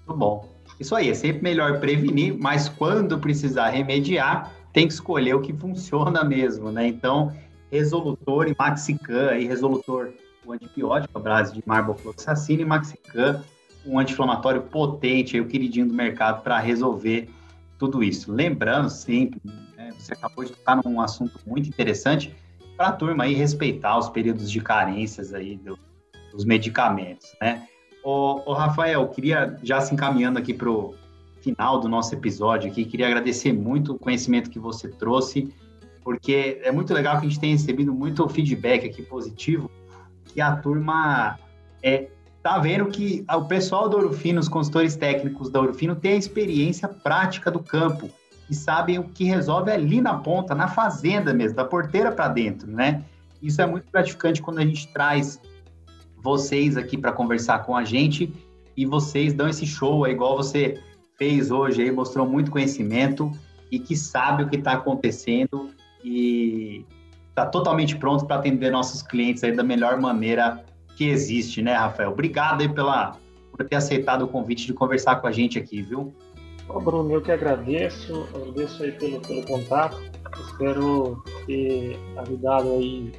Muito 0.07 0.19
bom. 0.19 0.49
Isso 0.81 0.97
aí, 0.97 1.11
é 1.11 1.15
sempre 1.15 1.43
melhor 1.43 1.79
prevenir, 1.79 2.35
mas 2.39 2.67
quando 2.67 3.19
precisar 3.19 3.69
remediar, 3.69 4.51
tem 4.73 4.87
que 4.87 4.95
escolher 4.95 5.35
o 5.35 5.43
que 5.43 5.53
funciona 5.53 6.25
mesmo, 6.25 6.73
né? 6.73 6.87
Então, 6.87 7.37
resolutor 7.71 8.49
e 8.49 8.57
maxicam, 8.59 9.29
aí, 9.29 9.47
resolutor 9.47 10.15
o 10.47 10.53
antibiótico, 10.53 11.19
a 11.19 11.21
base 11.21 11.53
de 11.53 11.63
marbofloxacina 11.67 12.63
e 12.63 12.65
Maxican, 12.65 13.43
um 13.85 13.99
anti-inflamatório 13.99 14.63
potente, 14.63 15.37
aí, 15.37 15.43
o 15.43 15.47
queridinho 15.47 15.87
do 15.87 15.93
mercado 15.93 16.43
para 16.43 16.59
resolver 16.59 17.29
tudo 17.79 18.03
isso. 18.03 18.33
Lembrando 18.33 18.89
sempre, 18.89 19.39
né, 19.77 19.93
você 19.99 20.15
acabou 20.15 20.45
de 20.47 20.53
tocar 20.53 20.81
num 20.83 20.99
assunto 20.99 21.39
muito 21.47 21.69
interessante, 21.69 22.35
para 22.77 22.89
a 22.89 22.93
turma 22.93 23.25
aí 23.25 23.35
respeitar 23.35 23.99
os 23.99 24.09
períodos 24.09 24.51
de 24.51 24.61
carências 24.61 25.33
aí 25.33 25.57
do, 25.57 25.79
dos 26.31 26.45
medicamentos, 26.45 27.35
né? 27.41 27.67
Ô, 28.05 28.43
ô, 28.45 28.53
Rafael, 28.53 29.09
queria 29.09 29.59
já 29.63 29.81
se 29.81 29.93
encaminhando 29.93 30.39
aqui 30.39 30.55
para 30.55 30.71
o 30.71 30.95
final 31.41 31.81
do 31.81 31.89
nosso 31.89 32.15
episódio 32.15 32.71
aqui, 32.71 32.85
queria 32.85 33.07
agradecer 33.07 33.53
muito 33.53 33.95
o 33.95 33.99
conhecimento 33.99 34.51
que 34.51 34.59
você 34.59 34.89
trouxe, 34.89 35.53
porque 36.03 36.61
é 36.63 36.71
muito 36.71 36.93
legal 36.93 37.19
que 37.19 37.27
a 37.27 37.29
gente 37.29 37.41
tenha 37.41 37.53
recebido 37.53 37.93
muito 37.93 38.29
feedback 38.29 38.87
aqui 38.87 39.03
positivo, 39.03 39.71
que 40.27 40.41
a 40.41 40.55
turma 40.57 41.39
é, 41.83 42.09
tá 42.43 42.59
vendo 42.59 42.87
que 42.87 43.25
o 43.29 43.45
pessoal 43.45 43.89
do 43.89 43.97
Orofino, 43.97 44.39
os 44.39 44.49
consultores 44.49 44.95
técnicos 44.95 45.51
da 45.51 45.61
Orofino, 45.61 45.97
tem 45.97 46.13
a 46.13 46.17
experiência 46.17 46.89
prática 46.89 47.51
do 47.51 47.61
campo 47.61 48.11
e 48.49 48.55
sabem 48.55 48.99
o 48.99 49.05
que 49.05 49.25
resolve 49.25 49.71
ali 49.71 50.01
na 50.01 50.15
ponta, 50.15 50.55
na 50.55 50.69
fazenda 50.69 51.35
mesmo, 51.35 51.57
da 51.57 51.65
porteira 51.65 52.13
para 52.13 52.29
dentro, 52.29 52.71
né? 52.71 53.03
Isso 53.43 53.61
é 53.61 53.67
muito 53.67 53.91
gratificante 53.93 54.41
quando 54.41 54.59
a 54.59 54.65
gente 54.65 54.89
traz 54.89 55.41
vocês 56.17 56.77
aqui 56.77 56.97
para 56.97 57.13
conversar 57.13 57.61
com 57.61 57.77
a 57.77 57.85
gente 57.85 58.33
e 58.77 58.85
vocês 58.85 59.33
dão 59.33 59.49
esse 59.49 59.67
show, 59.67 60.07
é 60.07 60.11
igual 60.11 60.37
você 60.37 60.81
fez 61.17 61.51
hoje 61.51 61.83
aí, 61.83 61.91
mostrou 61.91 62.27
muito 62.29 62.51
conhecimento 62.51 63.33
e 63.71 63.79
que 63.79 63.97
sabe 63.97 64.43
o 64.43 64.49
que 64.49 64.57
está 64.57 64.73
acontecendo 64.73 65.71
e 66.05 66.85
está 67.29 67.47
totalmente 67.47 67.97
pronto 67.97 68.27
para 68.27 68.37
atender 68.37 68.71
nossos 68.71 69.03
clientes 69.03 69.43
aí 69.45 69.53
da 69.53 69.63
melhor 69.63 70.01
maneira 70.01 70.65
que 70.97 71.05
existe, 71.05 71.61
né, 71.63 71.75
Rafael? 71.75 72.11
Obrigado 72.11 72.63
aí 72.63 72.69
pela, 72.69 73.17
por 73.51 73.67
ter 73.67 73.77
aceitado 73.77 74.23
o 74.23 74.29
convite 74.29 74.67
de 74.67 74.73
conversar 74.73 75.17
com 75.17 75.27
a 75.27 75.33
gente 75.33 75.59
aqui, 75.59 75.83
viu? 75.83 76.15
Ô, 76.69 76.81
Bruno, 76.81 77.13
eu 77.13 77.23
que 77.23 77.31
agradeço, 77.31 78.27
agradeço 78.35 78.83
aí 78.83 78.93
pelo, 78.93 79.21
pelo 79.21 79.47
contato, 79.47 79.99
espero 80.47 81.23
ter 81.47 81.99
ajudado 82.19 82.71
aí 82.73 83.13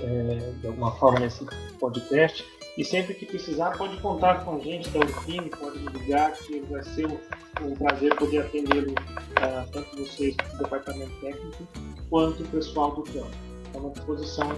é, 0.00 0.52
de 0.60 0.66
alguma 0.66 0.92
forma 0.92 1.20
nesse 1.20 1.44
podcast. 1.78 2.44
E 2.76 2.84
sempre 2.84 3.14
que 3.14 3.24
precisar, 3.24 3.70
pode 3.78 3.96
contar 4.00 4.44
com 4.44 4.56
a 4.56 4.58
gente 4.58 4.88
da 4.90 4.98
Urfine, 4.98 5.48
pode 5.48 5.78
me 5.78 5.88
ligar, 5.90 6.32
que 6.32 6.58
vai 6.62 6.82
ser 6.82 7.06
um, 7.06 7.74
prazer 7.76 8.16
poder 8.16 8.40
atendê-lo, 8.40 8.90
uh, 8.90 9.70
tanto 9.70 9.96
vocês 9.96 10.34
do 10.36 10.58
departamento 10.58 11.12
técnico, 11.20 11.68
quanto 12.10 12.42
o 12.42 12.46
pessoal 12.48 12.90
do 12.90 13.02
campo. 13.04 13.30
Estamos 13.66 13.90
à 13.90 13.94
disposição. 13.94 14.48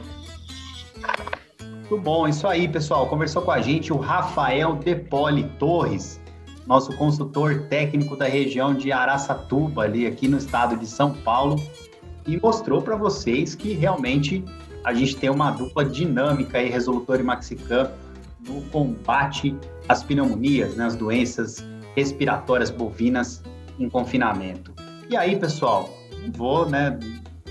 Muito 1.60 1.98
bom, 1.98 2.26
isso 2.26 2.48
aí, 2.48 2.66
pessoal. 2.66 3.06
Conversou 3.06 3.42
com 3.42 3.50
a 3.50 3.60
gente 3.60 3.92
o 3.92 3.96
Rafael 3.96 4.76
Depoli 4.76 5.44
Torres, 5.58 6.18
nosso 6.66 6.92
consultor 6.96 7.66
técnico 7.68 8.16
da 8.16 8.26
região 8.26 8.74
de 8.74 8.90
Araçatuba, 8.90 9.82
ali 9.82 10.06
aqui 10.06 10.26
no 10.26 10.36
estado 10.36 10.76
de 10.76 10.86
São 10.86 11.12
Paulo, 11.12 11.62
e 12.26 12.36
mostrou 12.38 12.82
para 12.82 12.96
vocês 12.96 13.54
que 13.54 13.72
realmente 13.72 14.44
a 14.84 14.92
gente 14.92 15.16
tem 15.16 15.30
uma 15.30 15.50
dupla 15.50 15.84
dinâmica 15.84 16.58
aí, 16.58 16.68
Resolutor 16.68 17.20
e 17.20 17.22
Maxicam, 17.22 17.90
no 18.48 18.60
combate 18.70 19.56
às 19.88 20.02
pneumonias, 20.02 20.76
né, 20.76 20.84
as 20.84 20.96
doenças 20.96 21.64
respiratórias 21.94 22.70
bovinas 22.70 23.42
em 23.78 23.88
confinamento. 23.88 24.72
E 25.08 25.16
aí, 25.16 25.36
pessoal, 25.36 25.90
vou, 26.34 26.68
né, 26.68 26.98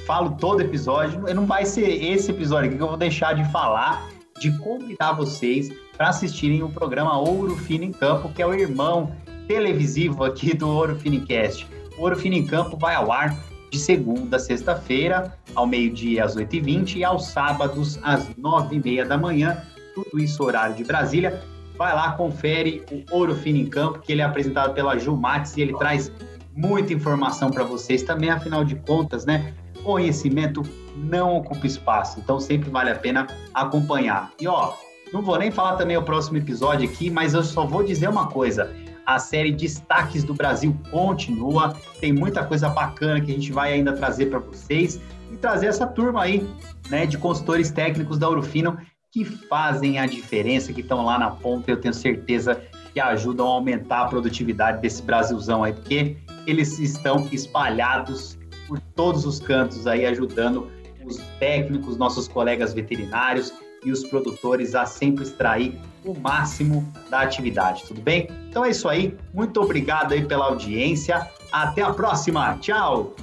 falo 0.06 0.32
todo 0.32 0.62
episódio, 0.62 1.22
não 1.34 1.46
vai 1.46 1.66
ser 1.66 1.90
esse 2.04 2.32
episódio 2.32 2.70
aqui 2.70 2.78
que 2.78 2.84
eu 2.84 2.88
vou 2.88 2.98
deixar 2.98 3.34
de 3.34 3.44
falar, 3.52 4.08
de 4.40 4.52
convidar 4.58 5.14
vocês 5.14 5.72
para 5.96 6.10
assistirem 6.10 6.62
o 6.62 6.70
programa 6.70 7.18
Ouro 7.18 7.56
Fino 7.56 7.86
em 7.86 7.92
Campo, 7.92 8.30
que 8.34 8.42
é 8.42 8.46
o 8.46 8.54
irmão 8.54 9.12
televisivo 9.48 10.24
aqui 10.24 10.54
do 10.54 10.68
Ouro 10.68 10.96
Finicast. 10.98 11.68
O 11.98 12.02
Ouro 12.02 12.18
Fino 12.18 12.36
em 12.36 12.46
Campo 12.46 12.76
vai 12.78 12.96
ao 12.96 13.12
ar 13.12 13.38
de 13.72 13.80
segunda 13.80 14.36
a 14.36 14.40
sexta-feira, 14.40 15.38
ao 15.54 15.66
meio-dia 15.66 16.26
às 16.26 16.36
8h20 16.36 16.98
e 16.98 17.04
aos 17.04 17.28
sábados 17.28 17.98
às 18.04 18.28
9h30 18.36 19.08
da 19.08 19.18
manhã, 19.18 19.64
tudo 19.94 20.20
isso 20.20 20.44
horário 20.44 20.76
de 20.76 20.84
Brasília. 20.84 21.42
Vai 21.78 21.94
lá, 21.94 22.12
confere 22.14 22.84
o 22.92 23.16
Ouro 23.16 23.36
Fino 23.36 23.60
em 23.60 23.68
Campo, 23.68 24.00
que 24.00 24.12
ele 24.12 24.22
é 24.22 24.26
apresentado 24.26 24.74
pela 24.74 24.98
Ju 24.98 25.16
Matos 25.16 25.56
e 25.56 25.62
ele 25.62 25.74
traz 25.78 26.12
muita 26.54 26.94
informação 26.94 27.52
para 27.52 27.64
vocês 27.64 28.04
também, 28.04 28.30
afinal 28.30 28.64
de 28.66 28.76
contas, 28.76 29.26
né? 29.26 29.54
Conhecimento 29.86 30.64
não 30.96 31.38
ocupa 31.38 31.68
espaço, 31.68 32.20
então 32.20 32.40
sempre 32.40 32.72
vale 32.72 32.90
a 32.90 32.96
pena 32.96 33.28
acompanhar. 33.54 34.32
E 34.42 34.48
ó, 34.48 34.74
não 35.14 35.22
vou 35.22 35.38
nem 35.38 35.52
falar 35.52 35.76
também 35.76 35.96
o 35.96 36.02
próximo 36.02 36.40
episódio 36.40 36.90
aqui, 36.90 37.12
mas 37.12 37.36
eu 37.36 37.44
só 37.44 37.68
vou 37.68 37.84
dizer 37.84 38.10
uma 38.10 38.26
coisa. 38.26 38.76
A 39.06 39.20
série 39.20 39.52
Destaques 39.52 40.24
do 40.24 40.34
Brasil 40.34 40.76
continua, 40.90 41.76
tem 42.02 42.12
muita 42.12 42.44
coisa 42.44 42.68
bacana 42.68 43.22
que 43.22 43.32
a 43.32 43.36
gente 43.36 43.52
vai 43.52 43.74
ainda 43.74 43.94
trazer 43.94 44.26
para 44.26 44.40
vocês 44.40 45.00
e 45.32 45.38
trazer 45.38 45.68
essa 45.68 45.86
turma 45.86 46.24
aí, 46.24 46.50
né, 46.90 47.06
de 47.06 47.20
consultores 47.20 47.70
técnicos 47.70 48.18
da 48.18 48.28
Urufino 48.28 48.80
que 49.12 49.24
fazem 49.24 50.00
a 50.00 50.08
diferença, 50.08 50.74
que 50.74 50.82
estão 50.82 51.06
lá 51.06 51.20
na 51.20 51.30
ponta, 51.30 51.70
eu 51.70 51.80
tenho 51.80 51.94
certeza 51.94 52.60
que 52.92 53.00
ajudam 53.00 53.46
a 53.48 53.52
aumentar 53.52 54.02
a 54.02 54.06
produtividade 54.06 54.82
desse 54.82 55.04
Brasilzão 55.04 55.64
aí, 55.64 55.74
porque 55.74 56.18
eles 56.48 56.80
estão 56.80 57.28
espalhados 57.32 58.38
por 58.68 58.80
todos 58.96 59.26
os 59.26 59.40
cantos 59.40 59.88
aí, 59.88 60.06
ajudando 60.06 60.70
os 61.06 61.18
técnicos, 61.40 61.98
nossos 61.98 62.28
colegas 62.28 62.74
veterinários 62.74 63.54
e 63.84 63.92
os 63.92 64.04
produtores 64.04 64.74
a 64.74 64.86
sempre 64.86 65.24
extrair 65.24 65.80
o 66.04 66.18
máximo 66.20 66.92
da 67.10 67.22
atividade, 67.22 67.84
tudo 67.88 68.02
bem? 68.02 68.28
Então 68.50 68.66
é 68.66 68.72
isso 68.72 68.90
aí, 68.90 69.16
muito 69.34 69.62
obrigado 69.62 70.14
aí 70.14 70.26
pela 70.26 70.46
audiência, 70.46 71.30
até 71.52 71.84
a 71.84 71.94
próxima, 71.94 72.58
tchau! 72.58 73.16